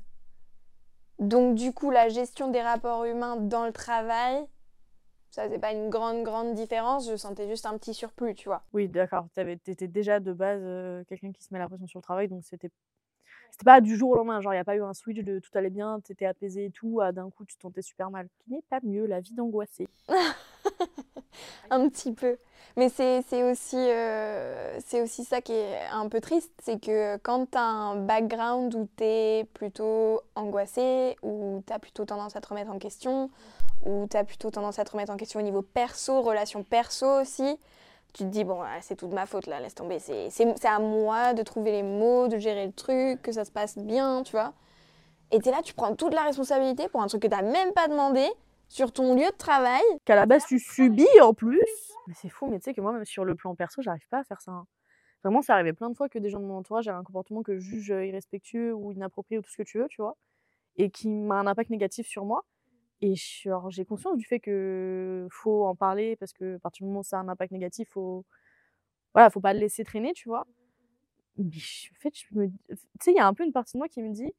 Donc 1.19 1.57
du 1.57 1.73
coup, 1.73 1.91
la 1.91 2.09
gestion 2.09 2.51
des 2.51 2.63
rapports 2.63 3.05
humains 3.05 3.37
dans 3.37 3.65
le 3.65 3.73
travail, 3.73 4.47
ça 5.33 5.49
c'est 5.49 5.59
pas 5.59 5.73
une 5.73 5.89
grande, 5.89 6.23
grande 6.23 6.55
différence. 6.55 7.11
Je 7.11 7.17
sentais 7.17 7.49
juste 7.49 7.67
un 7.67 7.77
petit 7.77 7.95
surplus, 7.95 8.35
tu 8.35 8.49
vois. 8.49 8.63
Oui, 8.73 8.87
d'accord. 8.87 9.27
T'étais 9.35 9.89
déjà 9.89 10.21
de 10.21 10.33
base 10.33 10.61
euh, 10.63 11.03
quelqu'un 11.09 11.33
qui 11.33 11.43
se 11.43 11.53
met 11.53 11.59
la 11.59 11.69
pression 11.69 11.87
sur 11.87 11.99
le 11.99 12.05
travail, 12.05 12.29
donc 12.29 12.45
c'était 12.45 12.71
c'était 13.51 13.65
pas 13.65 13.83
du 13.83 13.97
jour 13.97 14.11
au 14.11 14.17
lendemain, 14.17 14.41
genre 14.41 14.55
il 14.55 14.57
n'y 14.57 14.61
a 14.61 14.65
pas 14.65 14.77
eu 14.77 14.83
un 14.83 14.95
switch 14.95 15.19
de 15.19 15.39
tout 15.39 15.51
allait 15.55 15.69
bien, 15.69 16.01
t'étais 16.01 16.25
apaisé 16.25 16.67
et 16.67 16.71
tout, 16.71 17.01
à 17.01 17.13
d'un 17.13 17.29
coup 17.31 17.45
tu 17.45 17.57
te 17.57 17.61
sentais 17.61 17.83
super 17.83 18.11
mal. 18.11 18.29
Qui 18.39 18.53
n'est 18.53 18.63
pas 18.71 18.81
mieux, 18.83 19.07
la 19.07 19.21
vie 19.21 19.35
d'angoissé. 19.35 19.89
un 21.71 21.89
petit 21.89 22.13
peu. 22.13 22.39
Mais 22.77 22.89
c'est 22.89 23.43
aussi, 23.43 23.77
euh, 23.77 24.79
c'est 24.81 25.03
aussi 25.03 25.25
ça 25.25 25.43
qui 25.43 25.53
est 25.53 25.81
un 25.93 26.09
peu 26.09 26.21
triste, 26.21 26.53
c'est 26.63 26.81
que 26.81 27.19
quand 27.19 27.51
tu 27.51 27.59
as 27.59 27.63
un 27.63 27.97
background 27.97 28.75
où 28.75 28.89
tu 28.97 29.05
es 29.05 29.45
plutôt 29.53 30.23
angoissé, 30.35 31.17
où 31.23 31.63
tu 31.67 31.73
as 31.73 31.79
plutôt 31.79 32.07
tendance 32.07 32.37
à 32.37 32.41
te 32.41 32.49
remettre 32.49 32.71
en 32.71 32.79
question, 32.79 33.31
où 33.85 34.07
tu 34.11 34.17
as 34.17 34.25
plutôt 34.25 34.51
tendance 34.51 34.79
à 34.79 34.85
te 34.85 34.93
remettre 34.93 35.13
en 35.13 35.17
question 35.17 35.41
au 35.41 35.43
niveau 35.43 35.63
perso, 35.63 36.23
relation 36.23 36.63
perso 36.63 37.21
aussi, 37.21 37.59
tu 38.13 38.25
te 38.25 38.29
dis, 38.29 38.45
bon, 38.45 38.61
c'est 38.81 38.97
tout 38.97 39.09
de 39.09 39.15
ma 39.15 39.27
faute 39.27 39.47
là, 39.47 39.61
laisse 39.61 39.75
tomber. 39.75 39.99
C'est 39.99 40.65
à 40.65 40.79
moi 40.79 41.33
de 41.35 41.43
trouver 41.43 41.73
les 41.73 41.83
mots, 41.83 42.29
de 42.29 42.39
gérer 42.39 42.67
le 42.67 42.73
truc, 42.73 43.23
que 43.23 43.33
ça 43.33 43.45
se 43.45 43.51
passe 43.51 43.79
bien, 43.79 44.23
tu 44.23 44.33
vois. 44.33 44.53
Et 45.31 45.37
es 45.37 45.51
là, 45.51 45.63
tu 45.63 45.73
prends 45.73 45.97
toute 45.97 46.13
la 46.13 46.23
responsabilité 46.23 46.89
pour 46.89 47.01
un 47.03 47.07
truc 47.07 47.23
que 47.23 47.29
t'as 47.29 47.41
même 47.41 47.73
pas 47.73 47.89
demandé 47.89 48.27
sur 48.69 48.93
ton 48.93 49.15
lieu 49.15 49.27
de 49.27 49.37
travail. 49.37 49.83
Qu'à 50.05 50.15
la 50.15 50.27
base, 50.27 50.45
tu 50.47 50.59
subis 50.59 51.21
en 51.23 51.33
plus. 51.33 51.65
Mais 52.07 52.15
c'est 52.15 52.29
fou, 52.29 52.49
mais 52.49 52.59
tu 52.59 52.65
sais 52.65 52.75
que 52.75 52.83
moi, 52.83 52.93
même 52.93 53.05
sur 53.07 53.25
le 53.25 53.35
plan 53.35 53.55
perso, 53.55 53.81
j'arrive 53.81 54.07
pas 54.11 54.19
à 54.19 54.25
faire 54.25 54.41
ça. 54.43 54.51
Hein. 54.51 54.67
Vraiment, 55.25 55.41
ça 55.41 55.55
arrivait 55.55 55.73
plein 55.73 55.89
de 55.89 55.97
fois 55.97 56.09
que 56.09 56.19
des 56.19 56.29
gens 56.29 56.41
de 56.41 56.45
mon 56.45 56.59
entourage 56.59 56.89
avaient 56.89 56.99
un 56.99 57.05
comportement 57.05 57.43
que 57.43 57.55
je 57.55 57.61
juge 57.61 57.89
irrespectueux 57.89 58.75
ou 58.75 58.93
inapproprié 58.93 59.39
ou 59.39 59.43
tout 59.43 59.51
ce 59.51 59.57
que 59.57 59.63
tu 59.63 59.79
veux, 59.79 59.89
tu 59.89 60.03
vois, 60.03 60.17
et 60.77 60.91
qui 60.91 61.09
m'a 61.09 61.37
un 61.37 61.47
impact 61.47 61.71
négatif 61.71 62.07
sur 62.07 62.25
moi. 62.25 62.45
Et 63.05 63.15
j'ai 63.17 63.85
conscience 63.85 64.17
du 64.17 64.25
fait 64.25 64.39
que 64.39 65.27
faut 65.31 65.67
en 65.67 65.75
parler 65.75 66.15
parce 66.17 66.33
que 66.33 66.55
à 66.57 66.59
partir 66.61 66.85
du 66.85 66.89
moment 66.89 67.01
où 67.01 67.05
ça 67.05 67.19
a 67.19 67.21
un 67.21 67.29
impact 67.29 67.53
négatif, 67.53 67.89
faut 67.91 68.25
voilà, 69.13 69.29
faut 69.29 69.41
pas 69.41 69.53
le 69.53 69.59
laisser 69.59 69.85
traîner, 69.85 70.13
tu 70.13 70.29
vois. 70.29 70.47
Mais 71.37 71.47
en 71.47 72.01
fait, 72.01 72.13
tu 72.13 72.29
sais, 73.01 73.11
il 73.13 73.17
y 73.17 73.19
a 73.21 73.27
un 73.27 73.35
peu 73.35 73.45
une 73.45 73.53
partie 73.53 73.75
de 73.75 73.79
moi 73.79 73.89
qui 73.89 74.03
me 74.03 74.13
dit, 74.13 74.33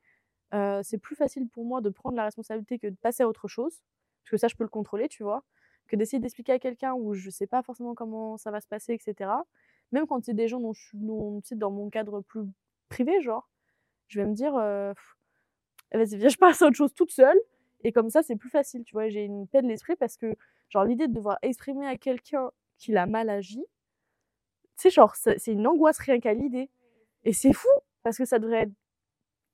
c'est 0.83 0.97
plus 0.97 1.15
facile 1.15 1.49
pour 1.49 1.65
moi 1.65 1.81
de 1.81 1.89
prendre 1.89 2.15
la 2.15 2.23
responsabilité 2.23 2.79
que 2.79 2.87
de 2.87 2.95
passer 2.95 3.23
à 3.23 3.27
autre 3.27 3.47
chose, 3.49 3.83
parce 4.23 4.31
que 4.31 4.37
ça, 4.37 4.47
je 4.47 4.55
peux 4.55 4.63
le 4.63 4.69
contrôler, 4.69 5.09
tu 5.09 5.23
vois, 5.23 5.43
que 5.87 5.97
d'essayer 5.97 6.19
d'expliquer 6.19 6.53
à 6.53 6.59
quelqu'un 6.59 6.93
où 6.93 7.13
je 7.13 7.29
sais 7.29 7.47
pas 7.47 7.63
forcément 7.63 7.95
comment 7.95 8.37
ça 8.37 8.49
va 8.49 8.61
se 8.61 8.67
passer, 8.67 8.93
etc. 8.93 9.29
Même 9.91 10.07
quand 10.07 10.23
c'est 10.23 10.33
des 10.33 10.47
gens 10.47 10.61
dont 10.61 10.73
je 10.73 10.81
suis 10.83 11.57
dans 11.57 11.69
mon 11.71 11.89
cadre 11.89 12.21
plus 12.21 12.43
privé, 12.87 13.21
genre, 13.21 13.49
je 14.07 14.21
vais 14.21 14.27
me 14.27 14.33
dire, 14.33 14.53
vas-y, 14.53 16.15
viens, 16.17 16.29
je 16.29 16.37
passe 16.37 16.61
à 16.61 16.67
autre 16.67 16.77
chose 16.77 16.93
toute 16.93 17.11
seule 17.11 17.39
et 17.83 17.91
comme 17.91 18.09
ça, 18.09 18.23
c'est 18.23 18.35
plus 18.35 18.49
facile, 18.49 18.83
tu 18.83 18.93
vois. 18.93 19.09
J'ai 19.09 19.23
une 19.25 19.47
paix 19.47 19.61
de 19.61 19.67
l'esprit 19.67 19.95
parce 19.95 20.17
que, 20.17 20.35
genre, 20.69 20.85
l'idée 20.85 21.07
de 21.07 21.13
devoir 21.13 21.37
exprimer 21.41 21.85
à 21.85 21.97
quelqu'un 21.97 22.49
qu'il 22.77 22.97
a 22.97 23.05
mal 23.05 23.29
agi, 23.29 23.63
tu 24.77 24.89
genre, 24.89 25.15
c'est 25.15 25.47
une 25.47 25.67
angoisse 25.67 25.99
rien 25.99 26.19
qu'à 26.19 26.33
l'idée. 26.33 26.69
Et 27.23 27.33
c'est 27.33 27.53
fou 27.53 27.69
parce 28.03 28.17
que 28.17 28.25
ça 28.25 28.39
devrait 28.39 28.63
être 28.63 28.73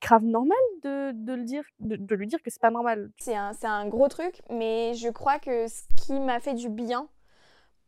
grave 0.02 0.24
normal 0.24 0.58
de, 0.84 1.12
de 1.14 1.34
le 1.34 1.44
dire, 1.44 1.64
de, 1.80 2.16
lui 2.16 2.26
dire 2.26 2.42
que 2.42 2.50
c'est 2.50 2.62
pas 2.62 2.72
normal. 2.72 3.12
C'est 3.20 3.36
un, 3.36 3.52
un 3.64 3.88
gros 3.88 4.08
truc, 4.08 4.42
mais 4.50 4.94
je 4.94 5.10
crois 5.10 5.40
que 5.40 5.68
ce 5.68 5.84
qui 5.98 6.14
m'a 6.20 6.40
fait 6.40 6.54
du 6.54 6.70
bien 6.70 7.08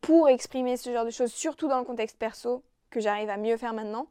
pour 0.01 0.29
exprimer 0.29 0.77
ce 0.77 0.91
genre 0.91 1.05
de 1.05 1.10
choses, 1.10 1.31
surtout 1.31 1.67
dans 1.67 1.79
le 1.79 1.86
contexte 1.86 2.17
perso, 2.17 2.63
que 2.89 3.00
j'arrive 3.00 3.29
à 3.29 3.38
mieux 3.38 3.57
faire 3.57 3.74
maintenant, 3.74 4.07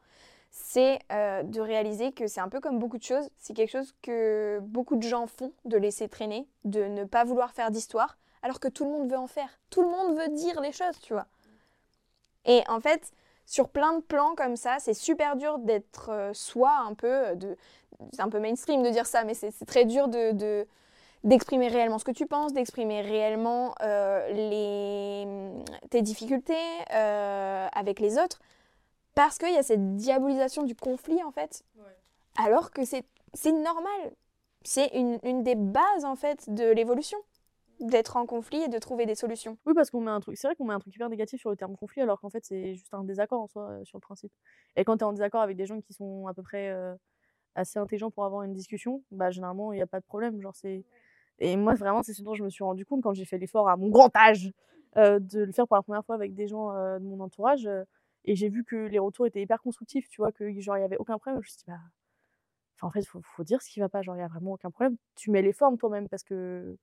c'est 0.50 0.99
euh, 1.12 1.42
de 1.42 1.61
réaliser 1.61 2.12
que 2.12 2.26
c'est 2.26 2.40
un 2.40 2.49
peu 2.49 2.61
comme 2.61 2.78
beaucoup 2.78 2.99
de 2.99 3.02
choses, 3.02 3.28
c'est 3.38 3.54
quelque 3.54 3.71
chose 3.71 3.95
que 4.02 4.58
beaucoup 4.63 4.97
de 4.97 5.02
gens 5.02 5.26
font, 5.26 5.52
de 5.65 5.76
laisser 5.76 6.08
traîner, 6.08 6.47
de 6.65 6.84
ne 6.84 7.04
pas 7.04 7.25
vouloir 7.25 7.52
faire 7.52 7.71
d'histoire, 7.71 8.19
alors 8.43 8.58
que 8.58 8.69
tout 8.69 8.84
le 8.84 8.91
monde 8.91 9.10
veut 9.10 9.19
en 9.19 9.26
faire. 9.26 9.60
Tout 9.71 9.82
le 9.82 9.89
monde 9.89 10.19
veut 10.19 10.28
dire 10.28 10.60
les 10.60 10.73
choses, 10.73 10.99
tu 11.02 11.13
vois. 11.13 11.26
Et 12.47 12.63
en 12.69 12.80
fait, 12.80 13.13
sur 13.47 13.69
plein 13.69 13.95
de 13.95 14.00
plans 14.00 14.34
comme 14.36 14.56
ça, 14.56 14.76
c'est 14.80 14.95
super 14.95 15.36
dur 15.36 15.58
d'être 15.58 16.10
euh, 16.10 16.32
soi 16.34 16.73
un 16.86 16.95
peu, 16.95 17.28
euh, 17.28 17.34
de, 17.34 17.56
c'est 18.13 18.23
un 18.23 18.28
peu 18.28 18.41
mainstream 18.41 18.82
de 18.82 18.91
dire 18.91 19.06
ça, 19.06 19.25
mais 19.25 19.34
c'est 19.34 19.52
très 19.67 19.84
dur 19.84 20.08
de, 20.08 20.67
d'exprimer 21.23 21.69
réellement 21.69 21.99
ce 21.99 22.04
que 22.04 22.13
tu 22.13 22.26
penses, 22.26 22.52
d'exprimer 22.52 23.02
réellement 23.02 23.75
les, 23.82 25.26
tes 25.91 26.00
difficultés 26.00 26.54
avec 26.89 28.00
les 28.00 28.17
autres 28.19 28.41
parce 29.21 29.37
qu'il 29.37 29.52
y 29.52 29.59
a 29.59 29.63
cette 29.63 29.97
diabolisation 29.97 30.63
du 30.63 30.75
conflit, 30.75 31.23
en 31.23 31.30
fait. 31.30 31.63
Alors 32.39 32.71
que 32.71 32.87
c'est 32.87 33.04
normal. 33.52 34.15
C'est 34.63 34.87
une, 34.95 35.19
une, 35.25 35.43
des 35.43 35.56
bases, 35.56 36.06
en 36.06 36.17
fait, 36.17 36.49
de 36.49 36.65
l'évolution. 36.73 37.19
D'être 37.80 38.17
en 38.17 38.25
conflit 38.25 38.63
et 38.63 38.69
de 38.69 38.78
trouver 38.78 39.04
des 39.04 39.15
solutions. 39.15 39.59
Oui, 39.67 39.75
parce 39.75 39.91
qu'on 39.91 40.00
met 40.00 40.11
un 40.11 40.21
truc. 40.21 40.39
C'est 40.39 40.47
vrai 40.47 40.56
qu'on 40.56 40.65
met 40.65 40.73
un 40.73 40.78
truc 40.78 40.95
hyper 40.95 41.11
négatif 41.11 41.39
sur 41.39 41.50
le 41.50 41.56
terme 41.56 41.76
conflit, 41.76 42.00
alors 42.00 42.19
qu'en 42.19 42.30
fait, 42.30 42.47
c'est 42.47 42.75
juste 42.75 42.95
un 42.95 43.04
désaccord 43.04 43.43
en 43.43 43.47
soi, 43.47 43.69
euh, 43.69 43.85
sur 43.85 43.99
le 43.99 44.00
principe. 44.00 44.33
Et 44.76 44.85
quand 44.85 44.97
tu 44.97 45.00
es 45.00 45.06
en 45.06 45.13
désaccord 45.13 45.43
avec 45.43 45.54
des 45.54 45.67
gens 45.67 45.83
qui 45.83 45.93
sont 45.93 46.26
à 46.26 46.33
peu 46.33 46.43
près 46.43 46.71
euh, 46.71 46.95
assez 47.56 47.78
intelligents 47.78 48.11
pour 48.11 48.25
avoir 48.25 48.45
une 48.45 48.54
discussion, 48.54 49.02
bah, 49.11 49.30
généralement, 49.30 49.75
il 49.75 49.76
n'y 49.76 49.83
a 49.83 49.87
pas 49.87 50.00
de 50.00 50.06
problème. 50.06 50.41
Genre, 50.41 50.56
c'est. 50.56 50.83
Et 51.41 51.56
moi, 51.56 51.75
vraiment, 51.75 52.02
c'est 52.02 52.15
ce 52.15 52.23
dont 52.23 52.35
je 52.35 52.43
me 52.43 52.49
suis 52.49 52.65
rendu 52.65 52.87
compte 52.87 53.02
quand 53.02 53.13
j'ai 53.13 53.26
fait 53.26 53.37
l'effort 53.37 53.69
à 53.69 53.76
mon 53.76 53.91
grand 53.91 54.17
âge 54.17 54.50
euh, 54.97 55.19
de 55.19 55.41
le 55.41 55.52
faire 55.52 55.69
pour 55.69 55.76
la 55.76 55.83
première 55.83 56.06
fois 56.06 56.15
avec 56.15 56.35
des 56.35 56.49
gens 56.49 56.73
de 56.73 57.04
mon 57.04 57.21
entourage. 57.21 57.69
Et 58.25 58.37
j'ai 58.37 58.49
vu 58.49 58.65
que 58.65 58.76
les 58.76 58.99
retours 58.99 59.26
étaient 59.26 59.43
hyper 59.43 59.61
constructifs, 59.63 60.09
tu 60.09 60.21
vois, 60.21 60.33
que 60.33 60.50
genre 60.61 60.76
il 60.78 60.80
y 60.83 60.85
avait 60.85 60.99
aucun 60.99 61.19
problème. 61.19 61.43
Je 61.43 61.47
me 61.47 61.50
suis 61.50 61.59
dit, 61.59 61.65
bah, 61.67 61.80
en 62.83 62.91
fait, 62.91 63.00
il 63.00 63.06
faut, 63.06 63.45
dire 63.45 63.63
ce 63.63 63.71
qui 63.71 63.80
va 63.80 63.89
pas, 63.89 64.02
genre 64.02 64.17
il 64.17 64.21
y 64.21 64.23
a 64.23 64.28
vraiment 64.28 64.52
aucun 64.52 64.71
problème. 64.71 64.97
Tu 65.17 65.30
mets 65.30 65.43
les 65.43 65.52
formes 65.52 65.78
toi-même 65.78 66.09
parce 66.09 66.23
que, 66.23 66.35
de 66.35 66.78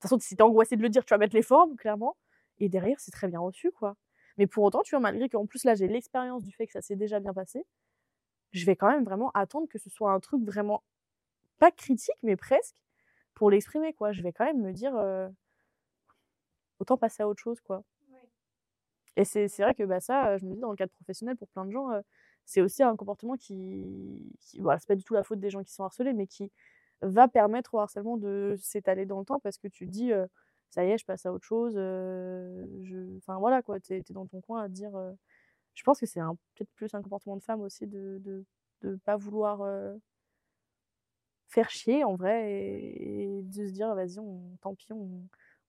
toute 0.00 0.02
façon, 0.02 0.18
si 0.18 0.36
t'es 0.36 0.42
angoissé 0.42 0.76
de 0.76 0.82
le 0.82 0.88
dire, 0.88 1.04
tu 1.04 1.10
vas 1.10 1.18
mettre 1.18 1.36
les 1.36 1.42
formes, 1.42 1.76
clairement. 1.76 2.16
Et 2.58 2.68
derrière, 2.68 3.00
c'est 3.00 3.10
très 3.10 3.28
bien 3.28 3.40
reçu, 3.40 3.70
quoi. 3.72 3.96
Mais 4.38 4.46
pour 4.46 4.64
autant, 4.64 4.82
tu 4.82 4.90
vois, 4.90 5.00
malgré 5.00 5.28
qu'en 5.28 5.46
plus 5.46 5.64
là, 5.64 5.74
j'ai 5.74 5.88
l'expérience 5.88 6.42
du 6.42 6.52
fait 6.52 6.66
que 6.66 6.72
ça 6.72 6.82
s'est 6.82 6.96
déjà 6.96 7.20
bien 7.20 7.34
passé, 7.34 7.64
je 8.52 8.66
vais 8.66 8.76
quand 8.76 8.88
même 8.90 9.04
vraiment 9.04 9.30
attendre 9.34 9.68
que 9.68 9.78
ce 9.78 9.90
soit 9.90 10.12
un 10.12 10.20
truc 10.20 10.42
vraiment, 10.44 10.82
pas 11.58 11.70
critique, 11.72 12.16
mais 12.22 12.36
presque, 12.36 12.76
pour 13.34 13.50
l'exprimer, 13.50 13.94
quoi. 13.94 14.12
Je 14.12 14.22
vais 14.22 14.32
quand 14.32 14.44
même 14.46 14.62
me 14.62 14.72
dire, 14.72 14.96
euh, 14.96 15.28
autant 16.80 16.96
passer 16.96 17.22
à 17.22 17.28
autre 17.28 17.42
chose, 17.42 17.60
quoi. 17.60 17.84
Et 19.16 19.24
c'est 19.24 19.48
vrai 19.60 19.74
que 19.74 19.84
bah, 19.84 20.00
ça, 20.00 20.36
je 20.38 20.46
me 20.46 20.54
dis, 20.54 20.60
dans 20.60 20.70
le 20.70 20.76
cadre 20.76 20.92
professionnel, 20.92 21.36
pour 21.36 21.48
plein 21.48 21.64
de 21.64 21.70
gens, 21.70 21.88
c'est 22.44 22.60
aussi 22.60 22.82
un 22.82 22.96
comportement 22.96 23.36
qui. 23.36 24.22
voilà, 24.58 24.78
c'est 24.78 24.88
pas 24.88 24.96
du 24.96 25.04
tout 25.04 25.14
la 25.14 25.22
faute 25.22 25.40
des 25.40 25.50
gens 25.50 25.62
qui 25.62 25.72
sont 25.72 25.84
harcelés, 25.84 26.12
mais 26.12 26.26
qui 26.26 26.50
va 27.02 27.28
permettre 27.28 27.74
au 27.74 27.80
harcèlement 27.80 28.16
de 28.16 28.56
s'étaler 28.60 29.06
dans 29.06 29.18
le 29.20 29.24
temps 29.24 29.40
parce 29.40 29.58
que 29.58 29.68
tu 29.68 29.86
dis, 29.86 30.12
ça 30.70 30.84
y 30.84 30.90
est, 30.90 30.98
je 30.98 31.04
passe 31.04 31.26
à 31.26 31.32
autre 31.32 31.44
chose. 31.44 31.74
Enfin 33.18 33.38
voilà, 33.38 33.62
quoi, 33.62 33.80
tu 33.80 33.94
es, 33.94 34.02
dans 34.10 34.26
ton 34.26 34.40
coin 34.40 34.62
à 34.62 34.68
dire. 34.68 34.92
Je 35.74 35.82
pense 35.84 36.00
que 36.00 36.06
c'est 36.06 36.20
peut-être 36.54 36.70
plus 36.74 36.94
un 36.94 37.02
comportement 37.02 37.36
de 37.36 37.42
femme 37.42 37.60
aussi 37.62 37.86
de 37.86 38.20
de, 38.82 38.96
pas 39.04 39.16
vouloir 39.16 39.62
faire 41.48 41.70
chier 41.70 42.04
en 42.04 42.16
vrai 42.16 42.50
et, 42.52 43.42
de 43.42 43.66
se 43.66 43.72
dire, 43.72 43.94
vas-y, 43.94 44.18
tant 44.60 44.74
pis, 44.74 44.92
on 44.92 45.22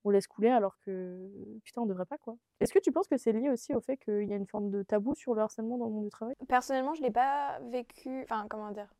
on 0.06 0.12
laisse 0.12 0.28
couler 0.28 0.50
alors 0.50 0.78
que 0.86 1.30
putain 1.64 1.82
on 1.82 1.86
devrait 1.86 2.06
pas 2.06 2.18
quoi. 2.18 2.38
Est-ce 2.62 2.72
que 2.72 2.80
tu 2.80 2.92
penses 2.92 3.08
que 3.08 3.18
c'est 3.18 3.34
lié 3.34 3.50
aussi 3.50 3.74
au 3.76 3.82
fait 3.82 3.98
qu'il 3.98 4.30
y 4.30 4.34
a 4.34 4.36
une 4.36 4.48
forme 4.48 4.70
de 4.70 4.84
tabou 4.84 5.16
sur 5.16 5.34
le 5.34 5.42
harcèlement 5.42 5.78
dans 5.78 5.88
le 5.88 5.92
monde 5.92 6.06
du 6.06 6.12
travail? 6.12 6.36
Personnellement, 6.48 6.94
je 6.94 7.02
l'ai 7.02 7.12
pas 7.12 7.60
vécu, 7.72 8.22
enfin 8.24 8.46
comment 8.50 8.72
dire, 8.72 8.94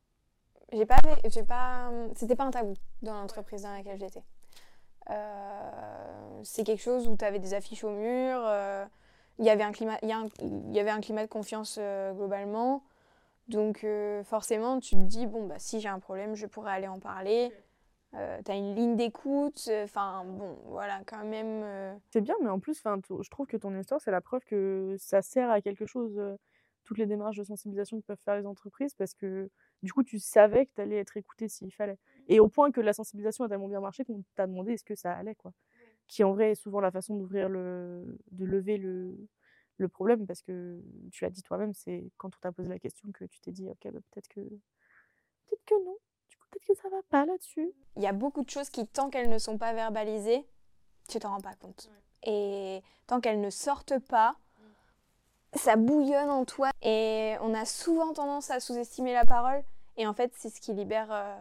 j'ai 0.74 0.86
pas, 0.86 0.98
j'ai 1.26 1.44
pas, 1.44 1.92
c'était 2.16 2.36
pas 2.36 2.44
un 2.44 2.52
tabou 2.52 2.74
dans 3.02 3.14
l'entreprise 3.14 3.62
dans 3.62 3.72
laquelle 3.72 4.00
j'étais. 4.00 4.24
Euh, 5.12 6.42
c'est 6.44 6.64
quelque 6.64 6.82
chose 6.82 7.08
où 7.08 7.16
tu 7.16 7.24
avais 7.24 7.40
des 7.40 7.54
affiches 7.54 7.84
au 7.84 7.92
mur, 7.92 8.42
euh, 8.44 8.86
il 9.38 9.46
y 9.46 9.50
avait 9.50 9.64
un 9.64 9.72
climat, 9.72 10.00
il 10.02 10.10
y, 10.74 10.80
avait 10.80 10.90
un 10.90 11.02
climat 11.02 11.24
de 11.24 11.30
confiance 11.30 11.78
euh, 11.80 12.14
globalement. 12.14 12.84
Donc 13.48 13.86
forcément, 14.24 14.80
tu 14.80 14.96
te 14.96 15.02
dis 15.02 15.28
bon 15.28 15.46
bah 15.46 15.60
si 15.60 15.80
j'ai 15.80 15.90
un 15.90 16.00
problème, 16.00 16.34
je 16.34 16.48
pourrais 16.48 16.72
aller 16.72 16.88
en 16.88 17.00
parler. 17.00 17.54
Euh, 18.18 18.42
tu 18.46 18.52
as 18.52 18.56
une 18.56 18.76
ligne 18.76 18.96
d'écoute, 18.96 19.70
enfin 19.84 20.24
bon, 20.26 20.58
voilà, 20.68 21.02
quand 21.06 21.26
même. 21.26 21.64
Euh. 21.64 21.94
C'est 22.12 22.22
bien, 22.22 22.36
mais 22.42 22.50
en 22.50 22.60
plus, 22.60 22.82
je 22.82 23.30
trouve 23.30 23.48
que 23.48 23.58
ton 23.58 23.78
histoire, 23.78 24.00
c'est 24.00 24.12
la 24.12 24.22
preuve 24.22 24.44
que 24.46 24.96
ça 24.98 25.22
sert 25.22 25.50
à 25.50 25.60
quelque 25.62 25.86
chose, 25.86 26.18
euh, 26.18 26.38
toutes 26.86 26.98
les 26.98 27.08
démarches 27.08 27.38
de 27.38 27.44
sensibilisation 27.44 28.00
que 28.00 28.06
peuvent 28.06 28.22
faire 28.24 28.38
les 28.38 28.46
entreprises, 28.46 28.94
parce 28.94 29.14
que 29.14 29.50
du 29.84 29.92
coup, 29.92 30.04
tu 30.04 30.20
savais 30.20 30.66
que 30.66 30.72
tu 30.76 30.82
allais 30.82 30.98
être 30.98 31.18
écouté 31.18 31.50
s'il 31.50 31.74
fallait. 31.74 31.98
Et 32.28 32.40
au 32.40 32.48
point 32.48 32.72
que 32.72 32.80
la 32.80 32.94
sensibilisation 32.94 33.44
a 33.44 33.50
tellement 33.50 33.68
bien 33.68 33.82
marché 33.82 34.06
qu'on 34.06 34.24
t'a 34.36 34.48
demandé 34.48 34.74
est-ce 34.74 34.86
que 34.86 34.96
ça 34.96 35.12
allait, 35.12 35.36
quoi. 35.36 35.52
Qui 36.08 36.24
en 36.24 36.34
vrai 36.34 36.52
est 36.52 36.56
souvent 36.56 36.80
la 36.80 36.92
façon 36.92 37.18
d'ouvrir 37.18 37.50
le. 37.50 38.18
de 38.32 38.46
lever 38.46 38.78
le, 38.78 39.18
le 39.78 39.88
problème, 39.90 40.26
parce 40.26 40.42
que 40.42 40.82
tu 41.12 41.26
l'as 41.26 41.32
dit 41.32 41.42
toi-même, 41.44 41.74
c'est 41.74 42.06
quand 42.18 42.30
on 42.30 42.40
t'a 42.40 42.52
posé 42.54 42.70
la 42.70 42.80
question 42.80 43.12
que 43.12 43.26
tu 43.26 43.40
t'es 43.42 43.52
dit, 43.52 43.68
ok, 43.70 43.92
bah, 43.92 44.00
peut-être 44.12 44.30
que. 44.30 44.40
Peut-être 44.40 45.66
que 45.66 45.86
non 45.86 45.98
peut-être 46.52 46.66
que 46.68 46.82
ça 46.82 46.90
va 46.90 47.02
pas 47.10 47.26
là-dessus. 47.26 47.72
Il 47.96 48.04
y 48.04 48.08
a 48.08 48.14
beaucoup 48.14 48.44
de 48.44 48.50
choses 48.50 48.70
qui, 48.70 48.86
tant 48.88 49.10
qu'elles 49.10 49.30
ne 49.30 49.38
sont 49.38 49.58
pas 49.58 49.74
verbalisées, 49.74 50.46
tu 51.08 51.20
t'en 51.20 51.30
rends 51.32 51.42
pas 51.42 51.56
compte. 51.56 51.90
Et 52.24 52.82
tant 53.08 53.22
qu'elles 53.22 53.42
ne 53.42 53.50
sortent 53.50 54.00
pas, 54.00 54.36
ça 55.54 55.76
bouillonne 55.76 56.30
en 56.30 56.46
toi. 56.46 56.72
Et 56.82 57.36
on 57.42 57.54
a 57.54 57.66
souvent 57.66 58.14
tendance 58.14 58.50
à 58.52 58.60
sous-estimer 58.60 59.14
la 59.14 59.26
parole. 59.26 59.64
Et 59.98 60.06
en 60.08 60.14
fait, 60.14 60.34
c'est 60.36 60.50
ce 60.50 60.60
qui 60.60 60.74
libère 60.74 61.08
euh, 61.12 61.36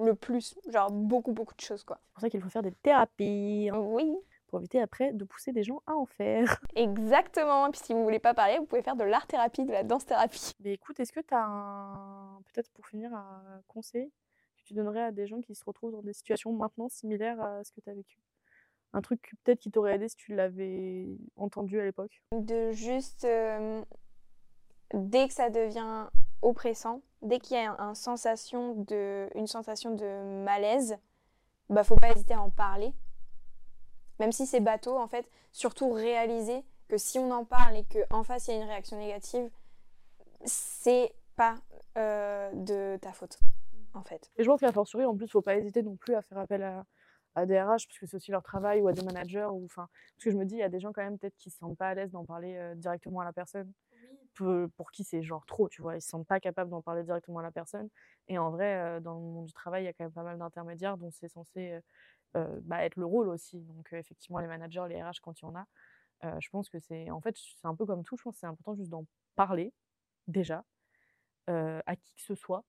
le 0.00 0.14
plus, 0.14 0.56
genre 0.68 0.92
beaucoup, 0.92 1.32
beaucoup 1.32 1.54
de 1.54 1.60
choses, 1.60 1.82
quoi. 1.82 1.98
C'est 2.04 2.12
pour 2.12 2.20
ça 2.20 2.30
qu'il 2.30 2.40
faut 2.40 2.48
faire 2.48 2.62
des 2.62 2.70
thérapies. 2.70 3.68
hein, 3.72 3.78
Oui, 3.78 4.16
pour 4.46 4.60
éviter 4.60 4.80
après 4.80 5.12
de 5.12 5.24
pousser 5.24 5.50
des 5.50 5.64
gens 5.64 5.82
à 5.86 5.94
en 5.94 6.06
faire. 6.06 6.60
exactement. 6.76 7.66
Et 7.66 7.70
puis 7.72 7.80
si 7.82 7.94
vous 7.94 8.04
voulez 8.04 8.20
pas 8.20 8.32
parler, 8.34 8.58
vous 8.58 8.66
pouvez 8.66 8.82
faire 8.82 8.94
de 8.94 9.02
l'art-thérapie, 9.02 9.64
de 9.64 9.72
la 9.72 9.82
danse-thérapie. 9.82 10.52
Mais 10.60 10.74
écoute, 10.74 11.00
est-ce 11.00 11.12
que 11.12 11.18
tu 11.20 11.34
as 11.34 11.44
un. 11.44 12.40
Peut-être 12.52 12.70
pour 12.70 12.86
finir, 12.86 13.12
un 13.12 13.60
conseil? 13.66 14.12
Tu 14.66 14.74
donnerais 14.74 15.02
à 15.02 15.12
des 15.12 15.26
gens 15.26 15.40
qui 15.40 15.54
se 15.54 15.64
retrouvent 15.64 15.92
dans 15.92 16.02
des 16.02 16.12
situations 16.12 16.52
maintenant 16.52 16.88
similaires 16.88 17.40
à 17.40 17.64
ce 17.64 17.72
que 17.72 17.80
tu 17.80 17.88
as 17.88 17.94
vécu? 17.94 18.18
Un 18.92 19.00
truc 19.00 19.32
peut-être 19.44 19.60
qui 19.60 19.70
t'aurait 19.70 19.94
aidé 19.94 20.08
si 20.08 20.16
tu 20.16 20.34
l'avais 20.34 21.06
entendu 21.36 21.80
à 21.80 21.84
l'époque? 21.84 22.22
De 22.32 22.72
juste, 22.72 23.24
euh, 23.24 23.82
dès 24.92 25.28
que 25.28 25.34
ça 25.34 25.50
devient 25.50 26.08
oppressant, 26.42 27.02
dès 27.22 27.38
qu'il 27.38 27.56
y 27.56 27.60
a 27.60 27.76
une 27.80 27.94
sensation 27.94 28.74
de 28.74 30.42
malaise, 30.44 30.98
bah 31.68 31.84
faut 31.84 31.96
pas 31.96 32.10
hésiter 32.10 32.34
à 32.34 32.42
en 32.42 32.50
parler. 32.50 32.92
Même 34.18 34.32
si 34.32 34.46
c'est 34.46 34.60
bateau, 34.60 34.96
en 34.98 35.08
fait, 35.08 35.28
surtout 35.52 35.92
réaliser 35.92 36.64
que 36.88 36.96
si 36.96 37.18
on 37.18 37.30
en 37.30 37.44
parle 37.44 37.76
et 37.76 37.84
qu'en 37.84 38.22
face 38.22 38.48
il 38.48 38.54
y 38.54 38.54
a 38.54 38.62
une 38.62 38.68
réaction 38.68 38.96
négative, 38.98 39.50
c'est 40.44 41.12
pas 41.34 41.56
euh, 41.98 42.50
de 42.54 42.98
ta 43.00 43.12
faute, 43.12 43.38
en 43.96 44.02
fait. 44.02 44.30
Et 44.36 44.44
je 44.44 44.48
pense 44.48 44.60
qu'à 44.60 44.72
fortiori, 44.72 45.04
en 45.04 45.16
plus, 45.16 45.28
faut 45.28 45.42
pas 45.42 45.56
hésiter 45.56 45.82
non 45.82 45.96
plus 45.96 46.14
à 46.14 46.22
faire 46.22 46.38
appel 46.38 46.62
à, 46.62 46.84
à 47.34 47.46
des 47.46 47.60
RH, 47.60 47.86
parce 47.88 47.98
que 47.98 48.06
c'est 48.06 48.16
aussi 48.16 48.30
leur 48.30 48.42
travail, 48.42 48.80
ou 48.80 48.88
à 48.88 48.92
des 48.92 49.02
managers. 49.02 49.48
Ou, 49.50 49.64
enfin, 49.64 49.88
parce 50.14 50.24
que 50.24 50.30
je 50.30 50.36
me 50.36 50.44
dis, 50.44 50.54
il 50.54 50.60
y 50.60 50.62
a 50.62 50.68
des 50.68 50.80
gens 50.80 50.92
quand 50.92 51.02
même 51.02 51.18
peut-être 51.18 51.36
qui 51.36 51.50
se 51.50 51.58
sentent 51.58 51.76
pas 51.78 51.88
à 51.88 51.94
l'aise 51.94 52.10
d'en 52.10 52.24
parler 52.24 52.56
euh, 52.56 52.74
directement 52.74 53.20
à 53.20 53.24
la 53.24 53.32
personne. 53.32 53.72
Pour, 54.34 54.54
pour 54.76 54.90
qui 54.90 55.02
c'est 55.02 55.22
genre 55.22 55.46
trop, 55.46 55.66
tu 55.66 55.80
vois. 55.80 55.96
Ils 55.96 56.02
se 56.02 56.08
sentent 56.10 56.26
pas 56.26 56.40
capables 56.40 56.70
d'en 56.70 56.82
parler 56.82 57.02
directement 57.04 57.38
à 57.38 57.42
la 57.42 57.50
personne. 57.50 57.88
Et 58.28 58.36
en 58.36 58.50
vrai, 58.50 58.74
euh, 58.76 59.00
dans 59.00 59.14
le 59.14 59.20
monde 59.20 59.46
du 59.46 59.52
travail, 59.54 59.84
il 59.84 59.86
y 59.86 59.88
a 59.88 59.94
quand 59.94 60.04
même 60.04 60.12
pas 60.12 60.24
mal 60.24 60.38
d'intermédiaires 60.38 60.98
dont 60.98 61.10
c'est 61.10 61.28
censé 61.28 61.80
euh, 62.36 62.60
bah, 62.62 62.84
être 62.84 62.96
le 62.96 63.06
rôle 63.06 63.28
aussi. 63.30 63.60
Donc, 63.62 63.94
effectivement, 63.94 64.38
les 64.38 64.46
managers, 64.46 64.84
les 64.90 65.02
RH, 65.02 65.20
quand 65.22 65.40
il 65.40 65.46
y 65.46 65.48
en 65.48 65.54
a, 65.56 65.66
je 66.40 66.48
pense 66.50 66.68
que 66.68 66.78
c'est. 66.78 67.10
En 67.10 67.20
fait, 67.22 67.34
c'est 67.38 67.66
un 67.66 67.74
peu 67.74 67.86
comme 67.86 68.02
tout. 68.02 68.16
Je 68.18 68.24
pense 68.24 68.34
que 68.34 68.40
c'est 68.40 68.46
important 68.46 68.74
juste 68.74 68.90
d'en 68.90 69.06
parler, 69.36 69.72
déjà, 70.26 70.64
à 71.46 71.96
qui 71.96 72.14
que 72.14 72.22
ce 72.22 72.34
soit. 72.34 72.62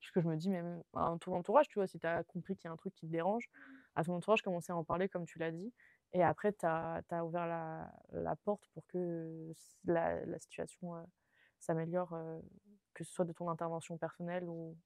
Parce 0.00 0.10
que 0.12 0.20
je 0.20 0.28
me 0.28 0.36
dis, 0.36 0.48
même 0.48 0.82
à 0.94 1.14
ton 1.20 1.34
entourage, 1.34 1.68
tu 1.68 1.78
vois, 1.78 1.86
si 1.86 1.98
tu 1.98 2.06
as 2.06 2.22
compris 2.24 2.56
qu'il 2.56 2.66
y 2.66 2.68
a 2.68 2.72
un 2.72 2.76
truc 2.76 2.94
qui 2.94 3.06
te 3.06 3.12
dérange, 3.12 3.48
à 3.96 4.04
ton 4.04 4.14
entourage, 4.14 4.42
commencer 4.42 4.72
à 4.72 4.76
en 4.76 4.84
parler 4.84 5.08
comme 5.08 5.26
tu 5.26 5.38
l'as 5.38 5.50
dit. 5.50 5.72
Et 6.12 6.22
après, 6.22 6.52
tu 6.52 6.64
as, 6.66 7.02
ouvert 7.24 7.46
la, 7.46 7.92
la 8.12 8.36
porte 8.36 8.68
pour 8.74 8.86
que 8.86 9.52
la, 9.84 10.24
la 10.24 10.38
situation 10.38 10.96
euh, 10.96 11.02
s'améliore, 11.58 12.12
euh, 12.14 12.38
que 12.94 13.04
ce 13.04 13.12
soit 13.12 13.24
de 13.24 13.32
ton 13.32 13.48
intervention 13.50 13.98
personnelle 13.98 14.44
ou, 14.48 14.76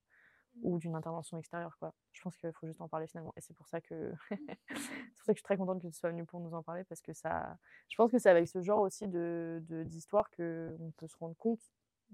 ou 0.62 0.78
d'une 0.78 0.94
intervention 0.94 1.38
extérieure. 1.38 1.76
Quoi. 1.78 1.94
Je 2.12 2.20
pense 2.22 2.36
qu'il 2.36 2.52
faut 2.52 2.66
juste 2.66 2.80
en 2.80 2.88
parler 2.88 3.06
finalement. 3.06 3.32
Et 3.36 3.40
c'est 3.40 3.54
pour 3.54 3.68
ça 3.68 3.80
que 3.80 4.12
c'est 4.30 5.14
pour 5.16 5.24
ça 5.24 5.32
que 5.32 5.36
je 5.36 5.38
suis 5.38 5.42
très 5.42 5.56
contente 5.56 5.80
que 5.80 5.86
tu 5.88 5.94
sois 5.94 6.10
venue 6.10 6.24
pour 6.26 6.40
nous 6.40 6.54
en 6.54 6.62
parler 6.62 6.84
parce 6.84 7.00
que 7.00 7.12
ça, 7.12 7.56
je 7.88 7.96
pense 7.96 8.10
que 8.10 8.18
c'est 8.18 8.30
avec 8.30 8.48
ce 8.48 8.60
genre 8.60 8.80
aussi 8.80 9.08
de 9.08 9.62
de- 9.68 9.84
d'histoire 9.84 10.30
que 10.30 10.76
on 10.80 10.90
peut 10.92 11.06
se 11.06 11.16
rendre 11.18 11.36
compte 11.36 11.60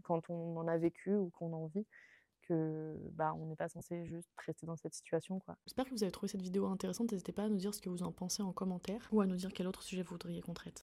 quand 0.02 0.30
on 0.30 0.56
en 0.56 0.68
a 0.68 0.76
vécu 0.78 1.14
ou 1.14 1.30
qu'on 1.30 1.52
en 1.52 1.66
vit 1.66 1.86
bah 2.50 3.34
on 3.34 3.46
n'est 3.46 3.56
pas 3.56 3.68
censé 3.68 4.04
juste 4.06 4.28
rester 4.46 4.66
dans 4.66 4.76
cette 4.76 4.94
situation. 4.94 5.40
J'espère 5.66 5.84
que 5.84 5.90
vous 5.90 6.02
avez 6.02 6.12
trouvé 6.12 6.28
cette 6.28 6.42
vidéo 6.42 6.66
intéressante. 6.66 7.12
N'hésitez 7.12 7.32
pas 7.32 7.44
à 7.44 7.48
nous 7.48 7.56
dire 7.56 7.74
ce 7.74 7.80
que 7.80 7.88
vous 7.88 8.02
en 8.02 8.12
pensez 8.12 8.42
en 8.42 8.52
commentaire 8.52 9.08
ou 9.12 9.20
à 9.20 9.26
nous 9.26 9.36
dire 9.36 9.52
quel 9.52 9.66
autre 9.66 9.82
sujet 9.82 10.02
vous 10.02 10.10
voudriez 10.12 10.40
qu'on 10.40 10.54
traite. 10.54 10.76